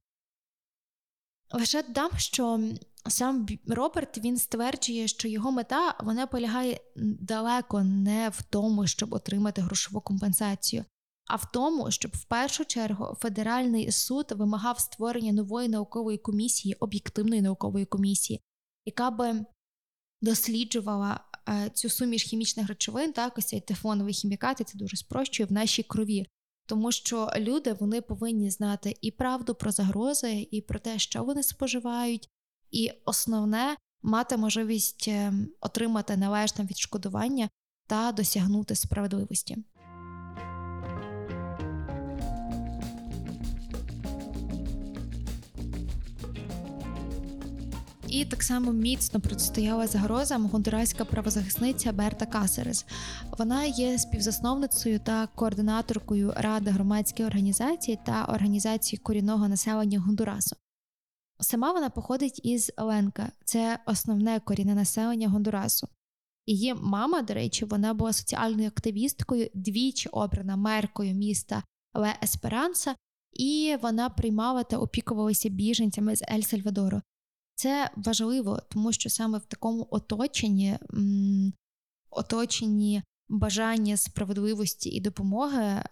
Лише 1.52 1.84
додам, 1.84 2.12
що 2.18 2.60
сам 3.08 3.48
Роберт 3.68 4.18
він 4.18 4.38
стверджує, 4.38 5.08
що 5.08 5.28
його 5.28 5.52
мета 5.52 5.96
вона 6.04 6.28
полягає 6.28 6.80
далеко 7.20 7.84
не 7.84 8.30
в 8.30 8.42
тому, 8.42 8.88
щоб 8.88 9.14
отримати 9.14 9.62
грошову 9.62 10.02
компенсацію, 10.02 10.86
а 11.26 11.36
в 11.36 11.52
тому, 11.52 11.92
щоб 11.92 12.12
в 12.16 12.24
першу 12.24 12.66
чергу 12.66 13.18
федеральний 13.20 13.92
суд 13.92 14.32
вимагав 14.32 14.80
створення 14.80 15.32
нової 15.32 15.70
наукової 15.70 16.18
комісії, 16.18 16.76
об'єктивної 16.80 17.42
наукової 17.42 17.86
комісії, 17.86 18.42
яка 18.86 19.12
би 19.12 19.46
досліджувала 20.22 21.20
е, 21.50 21.70
цю 21.74 21.90
суміш 21.90 22.24
хімічних 22.24 22.68
речовин, 22.68 23.14
так 23.14 23.38
ось 23.38 23.46
цей 23.46 23.62
тефлоновий 23.62 24.14
хімікат, 24.14 24.58
це 24.58 24.78
дуже 24.78 24.98
спрощує 24.98 25.48
в 25.48 25.52
нашій 25.52 25.84
крові. 25.84 26.28
Тому 26.66 26.92
що 26.92 27.30
люди 27.38 27.74
вони 27.74 28.02
повинні 28.02 28.50
знати 28.50 28.98
і 29.02 29.12
правду 29.12 29.56
про 29.56 29.72
загрози, 29.72 30.48
і 30.52 30.62
про 30.62 30.80
те, 30.80 31.00
що 31.00 31.24
вони 31.24 31.44
споживають, 31.44 32.30
і 32.72 32.92
основне 33.06 33.76
мати 34.02 34.38
можливість 34.38 35.08
ем, 35.08 35.48
отримати 35.62 36.18
належне 36.18 36.66
відшкодування 36.66 37.50
та 37.88 38.12
досягнути 38.12 38.76
справедливості. 38.76 39.58
І 48.14 48.26
так 48.26 48.44
само 48.44 48.74
міцно 48.74 49.20
протистояла 49.20 49.88
загрозам 49.88 50.46
гондураська 50.46 51.06
правозахисниця 51.06 51.92
Берта 51.92 52.26
Касерес. 52.26 52.86
Вона 53.38 53.66
є 53.66 53.98
співзасновницею 53.98 55.00
та 55.00 55.28
координаторкою 55.28 56.34
ради 56.36 56.72
громадської 56.72 57.28
організації 57.28 58.00
та 58.06 58.26
організації 58.26 59.00
корінного 59.00 59.48
населення 59.48 60.00
Гондурасу. 60.00 60.56
Сама 61.40 61.72
вона 61.72 61.90
походить 61.90 62.42
із 62.44 62.72
Оленка, 62.78 63.32
це 63.46 63.80
основне 63.86 64.40
корінне 64.40 64.76
населення 64.76 65.30
Гондурасу. 65.30 65.88
Її 66.46 66.74
мама, 66.74 67.22
до 67.22 67.34
речі, 67.34 67.66
вона 67.66 67.94
була 67.94 68.14
соціальною 68.14 68.68
активісткою, 68.68 69.50
двічі 69.54 70.10
обрана 70.10 70.56
меркою 70.56 71.14
міста 71.14 71.64
Ле 71.94 72.16
Есперанса, 72.24 72.96
і 73.32 73.78
вона 73.82 74.10
приймала 74.10 74.64
та 74.64 74.78
опікувалася 74.78 75.50
біженцями 75.50 76.16
з 76.16 76.22
Ель 76.32 76.42
Сальвадору. 76.42 77.02
Це 77.64 77.90
важливо, 77.96 78.60
тому 78.70 78.94
що 78.94 79.10
саме 79.10 79.38
в 79.38 79.46
такому 79.46 79.88
оточенні, 79.92 80.78
оточенні 82.10 83.04
бажання 83.30 83.98
справедливості 83.98 84.90
і 84.90 85.02
допомоги 85.02 85.64
е, 85.64 85.84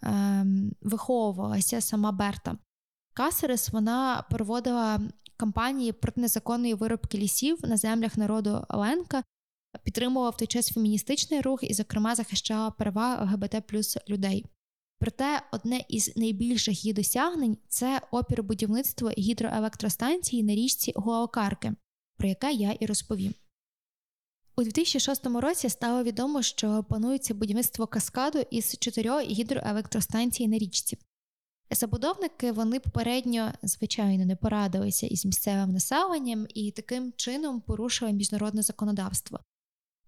виховувалася 0.82 1.82
сама 1.82 2.12
Берта. 2.12 2.58
Касерес 3.14 3.70
вона 3.70 4.26
проводила 4.30 5.02
кампанії 5.38 5.92
проти 5.92 6.22
незаконної 6.22 6.74
виробки 6.74 7.18
лісів 7.18 7.58
на 7.64 7.78
землях 7.78 8.18
народу 8.18 8.66
Оленка, 8.70 9.24
підтримувала 9.84 10.30
в 10.30 10.38
той 10.38 10.48
час 10.48 10.72
феміністичний 10.72 11.42
рух 11.42 11.64
і, 11.64 11.74
зокрема, 11.74 12.16
захищала 12.16 12.72
права 12.72 13.24
ЛГБТ 13.24 13.68
плюс 13.68 13.98
людей. 14.10 14.46
Проте 15.02 15.42
одне 15.52 15.86
із 15.90 16.16
найбільших 16.16 16.86
її 16.86 16.94
досягнень 16.94 17.58
це 17.68 18.02
опір 18.12 18.44
будівництва 18.44 19.14
гідроелектростанції 19.18 20.44
на 20.44 20.56
річці 20.56 20.94
Гуаокарки, 20.96 21.74
про 22.18 22.28
яке 22.28 22.52
я 22.52 22.72
і 22.72 22.86
розповім. 22.86 23.34
У 24.56 24.64
2006 24.64 25.26
році 25.26 25.70
стало 25.70 26.04
відомо, 26.04 26.42
що 26.42 26.84
планується 26.90 27.34
будівництво 27.34 27.88
каскаду 27.88 28.40
із 28.52 28.78
чотирьох 28.80 29.24
гідроелектростанцій 29.24 30.48
на 30.48 30.58
річці. 30.58 30.98
Забудовники 31.72 32.52
вони 32.52 32.80
попередньо, 32.80 33.54
звичайно, 33.64 34.26
не 34.26 34.36
порадилися 34.36 35.08
із 35.08 35.26
місцевим 35.26 35.72
населенням 35.72 36.48
і 36.54 36.72
таким 36.72 37.14
чином 37.16 37.62
порушили 37.62 38.14
міжнародне 38.14 38.62
законодавство. 38.62 39.40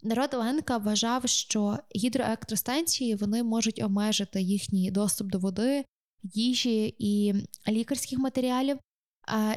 Народ 0.05 0.33
Ленка 0.33 0.77
вважав, 0.77 1.29
що 1.29 1.79
гідроелектростанції 1.95 3.15
вони 3.15 3.43
можуть 3.43 3.83
обмежити 3.83 4.41
їхній 4.41 4.91
доступ 4.91 5.27
до 5.27 5.39
води, 5.39 5.85
їжі 6.23 6.95
і 6.99 7.33
лікарських 7.67 8.19
матеріалів, 8.19 8.79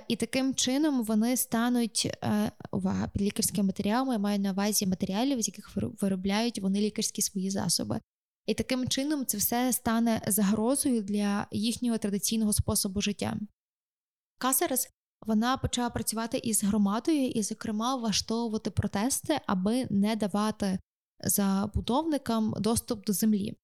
і 0.08 0.16
таким 0.16 0.54
чином 0.54 1.04
вони 1.04 1.36
стануть 1.36 2.16
е, 2.22 2.52
увага 2.72 3.08
під 3.08 3.22
лікарськими 3.22 3.66
матеріалами, 3.66 4.12
я 4.12 4.18
маю 4.18 4.38
на 4.38 4.52
увазі 4.52 4.86
матеріалів, 4.86 5.42
з 5.42 5.48
яких 5.48 5.76
виробляють 5.76 6.58
вони 6.58 6.80
лікарські 6.80 7.22
свої 7.22 7.50
засоби. 7.50 8.00
І 8.46 8.54
таким 8.54 8.88
чином 8.88 9.26
це 9.26 9.38
все 9.38 9.72
стане 9.72 10.22
загрозою 10.26 11.02
для 11.02 11.46
їхнього 11.50 11.98
традиційного 11.98 12.52
способу 12.52 13.00
життя. 13.00 13.36
Касерес 14.38 14.88
вона 15.26 15.56
почала 15.56 15.90
працювати 15.90 16.38
із 16.38 16.64
громадою 16.64 17.28
і, 17.28 17.42
зокрема, 17.42 17.94
влаштовувати 17.94 18.70
протести, 18.70 19.40
аби 19.46 19.86
не 19.90 20.16
давати 20.16 20.78
забудовникам 21.24 22.54
доступ 22.58 23.06
до 23.06 23.12
землі. 23.12 23.54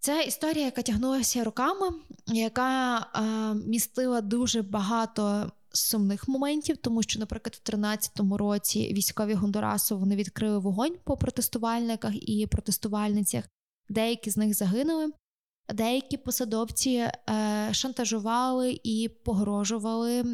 Це 0.00 0.24
історія, 0.24 0.64
яка 0.64 0.82
тягнулася 0.82 1.44
роками, 1.44 1.88
яка 2.26 2.98
е, 2.98 3.54
містила 3.54 4.20
дуже 4.20 4.62
багато 4.62 5.52
сумних 5.72 6.28
моментів, 6.28 6.76
тому 6.76 7.02
що, 7.02 7.18
наприклад, 7.18 7.54
в 7.54 7.64
2013 7.64 8.20
році 8.38 8.92
військові 8.94 9.34
Гондурасу 9.34 9.98
вони 9.98 10.16
відкрили 10.16 10.58
вогонь 10.58 10.96
по 11.04 11.16
протестувальниках 11.16 12.28
і 12.28 12.46
протестувальницях. 12.46 13.44
Деякі 13.88 14.30
з 14.30 14.36
них 14.36 14.54
загинули. 14.54 15.12
Деякі 15.68 16.16
посадовці 16.16 16.90
е, 16.90 17.12
шантажували 17.72 18.80
і 18.84 19.08
погрожували 19.24 20.24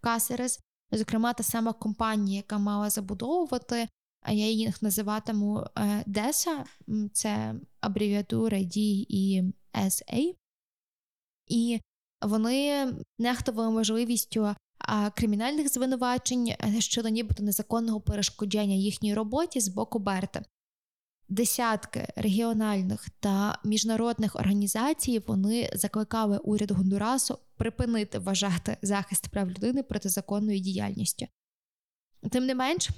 Касерес, 0.00 0.60
зокрема, 0.92 1.32
та 1.32 1.42
сама 1.42 1.72
компанія, 1.72 2.36
яка 2.36 2.58
мала 2.58 2.90
забудовувати, 2.90 3.88
а 4.22 4.32
я 4.32 4.50
їх 4.50 4.82
називатиму 4.82 5.64
DESA, 6.06 6.64
це 7.12 7.54
абревіатура 7.80 8.58
D 8.58 9.06
і 9.08 9.42
SA. 9.74 10.34
І 11.46 11.80
вони 12.22 12.92
нехтували 13.18 13.70
можливістю 13.70 14.54
кримінальних 15.14 15.68
звинувачень 15.68 16.54
щодо 16.78 17.08
нібито 17.08 17.42
незаконного 17.42 18.00
перешкодження 18.00 18.74
їхній 18.74 19.14
роботі 19.14 19.60
з 19.60 19.68
боку 19.68 19.98
Берта. 19.98 20.42
Десятки 21.30 22.08
регіональних 22.16 23.08
та 23.20 23.58
міжнародних 23.64 24.36
організацій 24.36 25.18
вони 25.26 25.70
закликали 25.74 26.38
уряд 26.38 26.70
Гондурасу 26.70 27.38
припинити 27.56 28.18
вважати 28.18 28.76
захист 28.82 29.28
прав 29.28 29.50
людини 29.50 29.82
протизаконною 29.82 30.58
діяльністю. 30.58 31.26
Тим 32.30 32.46
не 32.46 32.54
менш, 32.54 32.90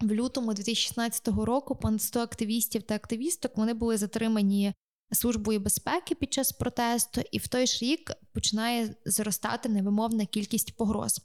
в 0.00 0.12
лютому 0.12 0.54
2016 0.54 1.28
року 1.28 1.76
понад 1.76 2.02
100 2.02 2.20
активістів 2.20 2.82
та 2.82 2.94
активісток 2.94 3.56
вони 3.56 3.74
були 3.74 3.96
затримані 3.96 4.74
службою 5.12 5.60
безпеки 5.60 6.14
під 6.14 6.32
час 6.32 6.52
протесту, 6.52 7.20
і 7.32 7.38
в 7.38 7.48
той 7.48 7.66
ж 7.66 7.84
рік 7.84 8.12
починає 8.32 8.94
зростати 9.04 9.68
невимовна 9.68 10.26
кількість 10.26 10.76
погроз. 10.76 11.20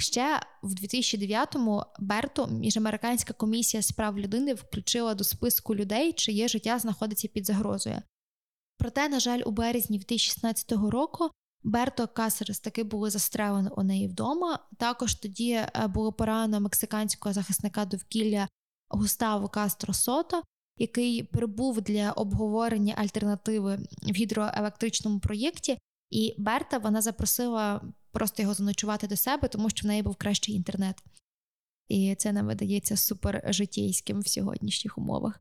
Ще 0.00 0.40
в 0.62 0.74
2009-му 0.74 1.82
Берту 1.98 2.46
міжамериканська 2.46 3.32
комісія 3.32 3.82
з 3.82 3.92
прав 3.92 4.18
людини 4.18 4.54
включила 4.54 5.14
до 5.14 5.24
списку 5.24 5.74
людей, 5.74 6.12
чиє 6.12 6.48
життя 6.48 6.78
знаходиться 6.78 7.28
під 7.28 7.46
загрозою. 7.46 8.02
Проте, 8.78 9.08
на 9.08 9.20
жаль, 9.20 9.42
у 9.46 9.50
березні 9.50 9.98
2016 9.98 10.72
року 10.72 11.30
Берто 11.62 12.08
Касерес 12.08 12.60
таки 12.60 12.84
було 12.84 13.10
застрелено 13.10 13.74
у 13.76 13.82
неї 13.82 14.08
вдома. 14.08 14.58
Також 14.76 15.14
тоді 15.14 15.52
е, 15.52 15.86
було 15.94 16.12
поранено 16.12 16.60
мексиканського 16.60 17.32
захисника 17.32 17.84
довкілля 17.84 18.48
Густаво 18.88 19.48
Кастро 19.48 19.94
Сото, 19.94 20.42
який 20.76 21.22
прибув 21.22 21.80
для 21.80 22.12
обговорення 22.12 22.94
альтернативи 22.94 23.76
в 24.02 24.12
гідроелектричному 24.12 25.20
проєкті. 25.20 25.78
І 26.10 26.34
Берта 26.38 26.78
вона 26.78 27.00
запросила 27.00 27.80
просто 28.12 28.42
його 28.42 28.54
заночувати 28.54 29.06
до 29.06 29.16
себе, 29.16 29.48
тому 29.48 29.70
що 29.70 29.84
в 29.84 29.86
неї 29.86 30.02
був 30.02 30.16
кращий 30.16 30.54
інтернет. 30.54 31.02
І 31.88 32.14
це 32.14 32.32
нам 32.32 32.46
видається 32.46 32.96
супер 32.96 33.42
житейським 33.46 34.20
в 34.20 34.28
сьогоднішніх 34.28 34.98
умовах. 34.98 35.40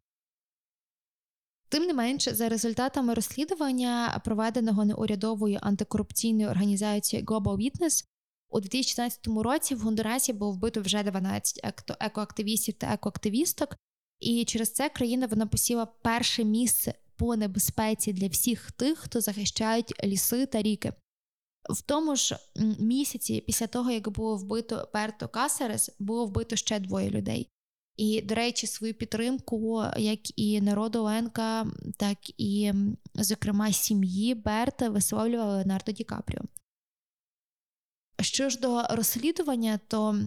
Тим 1.69 1.83
не 1.83 1.93
менше, 1.93 2.35
за 2.35 2.49
результатами 2.49 3.13
розслідування, 3.13 4.21
проведеного 4.25 4.85
неурядовою 4.85 5.59
антикорупційною 5.61 6.49
організацією 6.49 7.25
Global 7.25 7.57
Witness, 7.57 8.05
у 8.49 8.59
2016 8.59 9.27
році 9.27 9.75
в 9.75 9.79
Гондурасі 9.79 10.33
було 10.33 10.51
вбито 10.51 10.81
вже 10.81 11.03
12 11.03 11.59
екоактивістів 11.99 12.73
та 12.73 12.93
екоактивісток, 12.93 13.75
і 14.19 14.45
через 14.45 14.73
це 14.73 14.89
країна 14.89 15.27
вона 15.27 15.47
посіла 15.47 15.85
перше 15.85 16.43
місце 16.43 16.93
по 17.15 17.35
небезпеці 17.35 18.13
для 18.13 18.27
всіх 18.27 18.71
тих, 18.71 18.99
хто 18.99 19.21
захищають 19.21 20.03
ліси 20.03 20.45
та 20.45 20.61
ріки. 20.61 20.93
В 21.69 21.81
тому 21.81 22.15
ж 22.15 22.37
місяці, 22.79 23.43
після 23.45 23.67
того, 23.67 23.91
як 23.91 24.09
було 24.09 24.37
вбито 24.37 24.89
Перто 24.93 25.27
Касерес, 25.27 25.95
було 25.99 26.25
вбито 26.25 26.55
ще 26.55 26.79
двоє 26.79 27.09
людей. 27.09 27.49
І, 27.97 28.21
до 28.21 28.35
речі, 28.35 28.67
свою 28.67 28.93
підтримку, 28.93 29.83
як 29.97 30.39
і 30.39 30.61
народу 30.61 31.03
Ленка, 31.03 31.67
так 31.97 32.17
і, 32.37 32.73
зокрема, 33.13 33.71
сім'ї 33.71 34.35
Берта 34.35 34.89
висловлював 34.89 35.49
Леонардо 35.49 35.91
Ді 35.91 36.03
Капріо. 36.03 36.41
Що 38.21 38.49
ж 38.49 38.59
до 38.59 38.83
розслідування, 38.89 39.79
то 39.87 40.19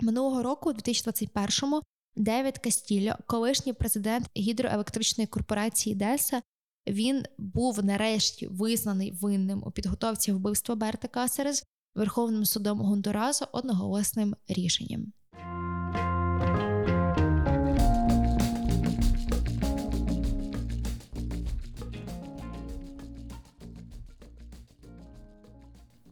минулого 0.00 0.42
року, 0.42 0.70
у 0.70 0.72
2021-му, 0.72 1.82
Девід 2.16 2.58
Кастільо, 2.58 3.14
колишній 3.26 3.72
президент 3.72 4.30
гідроелектричної 4.36 5.26
корпорації 5.26 5.94
Деса, 5.94 6.42
він 6.86 7.24
був 7.38 7.84
нарешті 7.84 8.46
визнаний 8.46 9.12
винним 9.12 9.62
у 9.66 9.70
підготовці 9.70 10.32
вбивства 10.32 10.74
Берта 10.74 11.08
Касерес 11.08 11.64
Верховним 11.94 12.44
судом 12.44 12.80
Гондуразу 12.80 13.44
одноголосним 13.52 14.36
рішенням. 14.48 15.12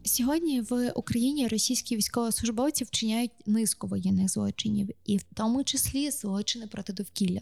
Сьогодні 0.03 0.61
в 0.61 0.91
Україні 0.95 1.47
російські 1.47 1.95
військовослужбовці 1.95 2.83
вчиняють 2.83 3.31
низку 3.45 3.87
воєнних 3.87 4.29
злочинів, 4.29 4.89
і 5.05 5.17
в 5.17 5.23
тому 5.33 5.63
числі 5.63 6.11
злочини 6.11 6.67
проти 6.67 6.93
довкілля. 6.93 7.41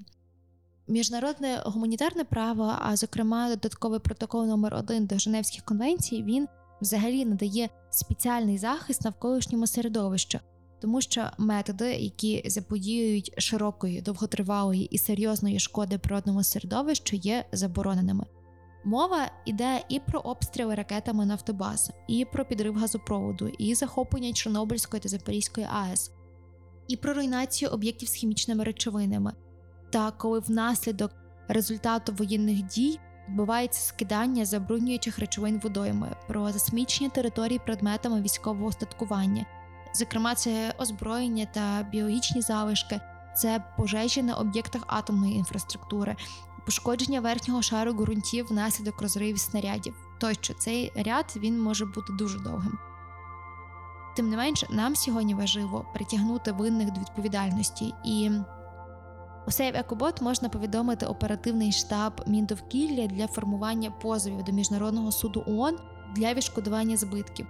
Міжнародне 0.87 1.61
гуманітарне 1.65 2.23
право, 2.23 2.75
а 2.79 2.95
зокрема, 2.95 3.49
додатковий 3.49 3.99
протокол 3.99 4.45
номер 4.45 4.75
1 4.75 5.05
до 5.05 5.19
Женевських 5.19 5.65
конвенцій, 5.65 6.23
він 6.23 6.47
взагалі 6.81 7.25
надає 7.25 7.69
спеціальний 7.89 8.57
захист 8.57 9.05
навколишньому 9.05 9.67
середовищу, 9.67 10.39
тому 10.81 11.01
що 11.01 11.29
методи, 11.37 11.93
які 11.93 12.43
заподіюють 12.45 13.33
широкої, 13.37 14.01
довготривалої 14.01 14.85
і 14.85 14.97
серйозної 14.97 15.59
шкоди 15.59 15.97
природному 15.97 16.43
середовищу, 16.43 17.15
є 17.15 17.45
забороненими. 17.51 18.25
Мова 18.85 19.31
йде 19.45 19.83
і 19.89 19.99
про 19.99 20.19
обстріли 20.19 20.75
ракетами 20.75 21.25
Нафтобаз, 21.25 21.91
і 22.07 22.25
про 22.25 22.45
підрив 22.45 22.75
газопроводу, 22.75 23.47
і 23.47 23.75
захоплення 23.75 24.33
Чорнобильської 24.33 25.01
та 25.01 25.09
Запорізької 25.09 25.67
АЕС, 25.71 26.11
і 26.87 26.97
про 26.97 27.13
руйнацію 27.13 27.71
об'єктів 27.71 28.09
з 28.09 28.13
хімічними 28.13 28.63
речовинами. 28.63 29.33
Та 29.93 30.11
коли 30.11 30.39
внаслідок 30.39 31.11
результату 31.47 32.13
воєнних 32.13 32.63
дій 32.63 32.99
відбувається 33.29 33.81
скидання 33.81 34.45
забруднюючих 34.45 35.19
речовин 35.19 35.59
водойми, 35.63 36.15
про 36.27 36.51
засмічення 36.51 37.09
територій 37.09 37.59
предметами 37.59 38.21
військового 38.21 38.65
остаткування, 38.65 39.45
зокрема, 39.95 40.35
це 40.35 40.73
озброєння 40.77 41.45
та 41.53 41.83
біологічні 41.91 42.41
залишки, 42.41 42.99
це 43.35 43.63
пожежі 43.77 44.23
на 44.23 44.35
об'єктах 44.35 44.83
атомної 44.87 45.35
інфраструктури, 45.35 46.15
пошкодження 46.65 47.19
верхнього 47.19 47.61
шару 47.61 47.93
ґрунтів 47.93 48.47
внаслідок 48.47 49.01
розривів 49.01 49.39
снарядів. 49.39 49.95
Тощо 50.19 50.53
цей 50.53 50.91
ряд 50.95 51.33
він 51.35 51.61
може 51.61 51.85
бути 51.85 52.13
дуже 52.13 52.39
довгим. 52.39 52.77
Тим 54.15 54.29
не 54.29 54.37
менш, 54.37 54.65
нам 54.69 54.95
сьогодні 54.95 55.35
важливо 55.35 55.85
притягнути 55.93 56.51
винних 56.51 56.91
до 56.91 56.99
відповідальності, 56.99 57.93
і 58.05 58.31
у 59.47 59.49
Save 59.49 59.79
Екобот 59.79 60.21
можна 60.21 60.49
повідомити 60.49 61.05
оперативний 61.05 61.71
штаб 61.71 62.21
Міндовкілля 62.27 63.07
для 63.07 63.27
формування 63.27 63.91
позовів 63.91 64.43
до 64.43 64.51
Міжнародного 64.51 65.11
суду 65.11 65.43
ООН 65.47 65.77
для 66.15 66.33
відшкодування 66.33 66.97
збитків. 66.97 67.47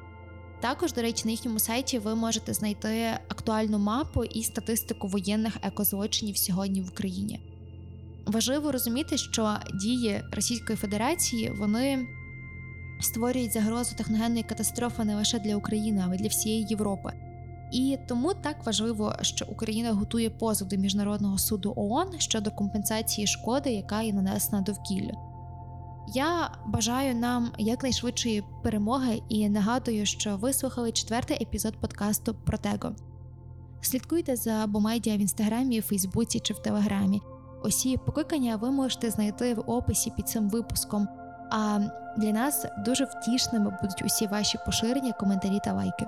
Також, 0.60 0.94
до 0.94 1.02
речі, 1.02 1.22
на 1.26 1.32
їхньому 1.32 1.60
сайті 1.60 2.00
ви 2.00 2.16
можете 2.16 2.54
знайти 2.54 3.06
актуальну 3.28 3.80
мапу 3.80 4.24
і 4.24 4.44
статистику 4.44 5.08
воєнних 5.08 5.58
екозлочинів 5.62 6.38
сьогодні 6.38 6.82
в 6.82 6.88
Україні. 6.88 7.40
Важливо 8.26 8.72
розуміти, 8.72 9.18
що 9.18 9.56
дії 9.82 10.22
Російської 10.32 10.78
Федерації 10.78 11.52
вони 11.60 12.08
створюють 13.00 13.54
загрозу 13.54 13.96
техногенної 13.96 14.44
катастрофи 14.44 15.04
не 15.04 15.16
лише 15.16 15.40
для 15.40 15.56
України, 15.56 16.02
але 16.06 16.16
й 16.16 16.20
для 16.20 16.28
всієї 16.28 16.68
Європи. 16.70 17.14
І 17.74 18.00
тому 18.08 18.34
так 18.34 18.66
важливо, 18.66 19.14
що 19.22 19.46
Україна 19.50 19.92
готує 19.92 20.30
позов 20.30 20.68
до 20.68 20.78
міжнародного 20.78 21.38
суду 21.38 21.74
ООН 21.76 22.08
щодо 22.18 22.52
компенсації 22.52 23.28
шкоди, 23.28 23.72
яка 23.72 24.02
є 24.02 24.14
нанесена 24.14 24.62
довкіллю. 24.62 25.18
Я 26.08 26.52
бажаю 26.66 27.16
нам 27.16 27.52
якнайшвидшої 27.58 28.44
перемоги 28.64 29.22
і 29.30 29.50
нагадую, 29.50 30.06
що 30.06 30.38
ви 30.38 30.54
слухали 30.54 30.92
четвертий 30.92 31.44
епізод 31.44 31.76
подкасту 31.82 32.36
Протего. 32.46 32.96
Слідкуйте 33.82 34.36
за 34.36 34.66
Бомедіа 34.68 35.18
в 35.18 35.20
інстаграмі, 35.20 35.82
Фейсбуці 35.82 36.40
чи 36.40 36.54
в 36.54 36.60
Телеграмі. 36.60 37.22
Усі 37.64 37.98
покликання 37.98 38.56
ви 38.56 38.72
можете 38.72 39.10
знайти 39.10 39.54
в 39.54 39.64
описі 39.68 40.12
під 40.16 40.30
цим 40.30 40.50
випуском. 40.50 41.08
А 41.52 41.80
для 42.18 42.32
нас 42.32 42.66
дуже 42.86 43.06
втішними 43.06 43.78
будуть 43.82 44.02
усі 44.06 44.28
ваші 44.28 44.58
поширення, 44.66 45.14
коментарі 45.14 45.60
та 45.66 45.74
лайки. 45.74 46.06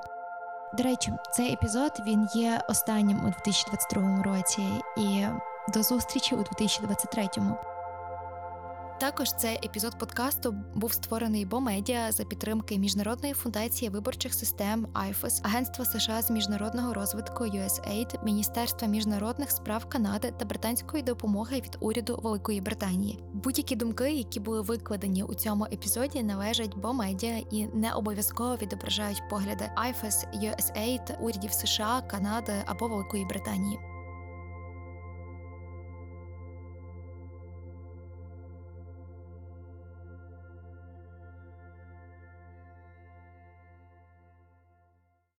До 0.78 0.84
речі, 0.84 1.14
цей 1.32 1.54
епізод 1.54 1.92
він 2.06 2.28
є 2.34 2.62
останнім 2.70 3.18
у 3.18 3.30
2022 3.30 4.24
році, 4.24 4.62
і 4.98 5.26
до 5.74 5.84
зустрічі 5.84 6.36
у 6.36 6.44
2023. 6.44 7.30
Також 8.99 9.34
цей 9.34 9.55
епізод 9.65 9.99
подкасту 9.99 10.55
був 10.75 10.93
створений 10.93 11.45
Бомедіа 11.45 12.12
за 12.12 12.23
підтримки 12.23 12.77
Міжнародної 12.77 13.34
фундації 13.34 13.89
виборчих 13.89 14.34
систем 14.34 14.88
IFES, 14.93 15.39
Агентства 15.43 15.86
США 15.86 16.21
з 16.21 16.31
міжнародного 16.31 16.93
розвитку 16.93 17.43
USAID, 17.43 18.25
Міністерства 18.25 18.88
міжнародних 18.88 19.51
справ 19.51 19.86
Канади 19.86 20.34
та 20.39 20.45
британської 20.45 21.03
допомоги 21.03 21.55
від 21.55 21.77
уряду 21.79 22.19
Великої 22.23 22.62
Британії. 22.62 23.19
Будь-які 23.34 23.75
думки, 23.75 24.13
які 24.13 24.39
були 24.39 24.62
викладені 24.62 25.23
у 25.23 25.34
цьому 25.34 25.65
епізоді, 25.65 26.23
належать 26.23 26.77
Бомедіа 26.77 27.38
і 27.51 27.67
не 27.67 27.93
обов'язково 27.93 28.55
відображають 28.55 29.23
погляди 29.29 29.71
IFES, 29.77 30.43
USAID, 30.43 31.21
урядів 31.21 31.51
США, 31.51 32.01
Канади 32.01 32.53
або 32.65 32.88
Великої 32.88 33.25
Британії. 33.25 33.79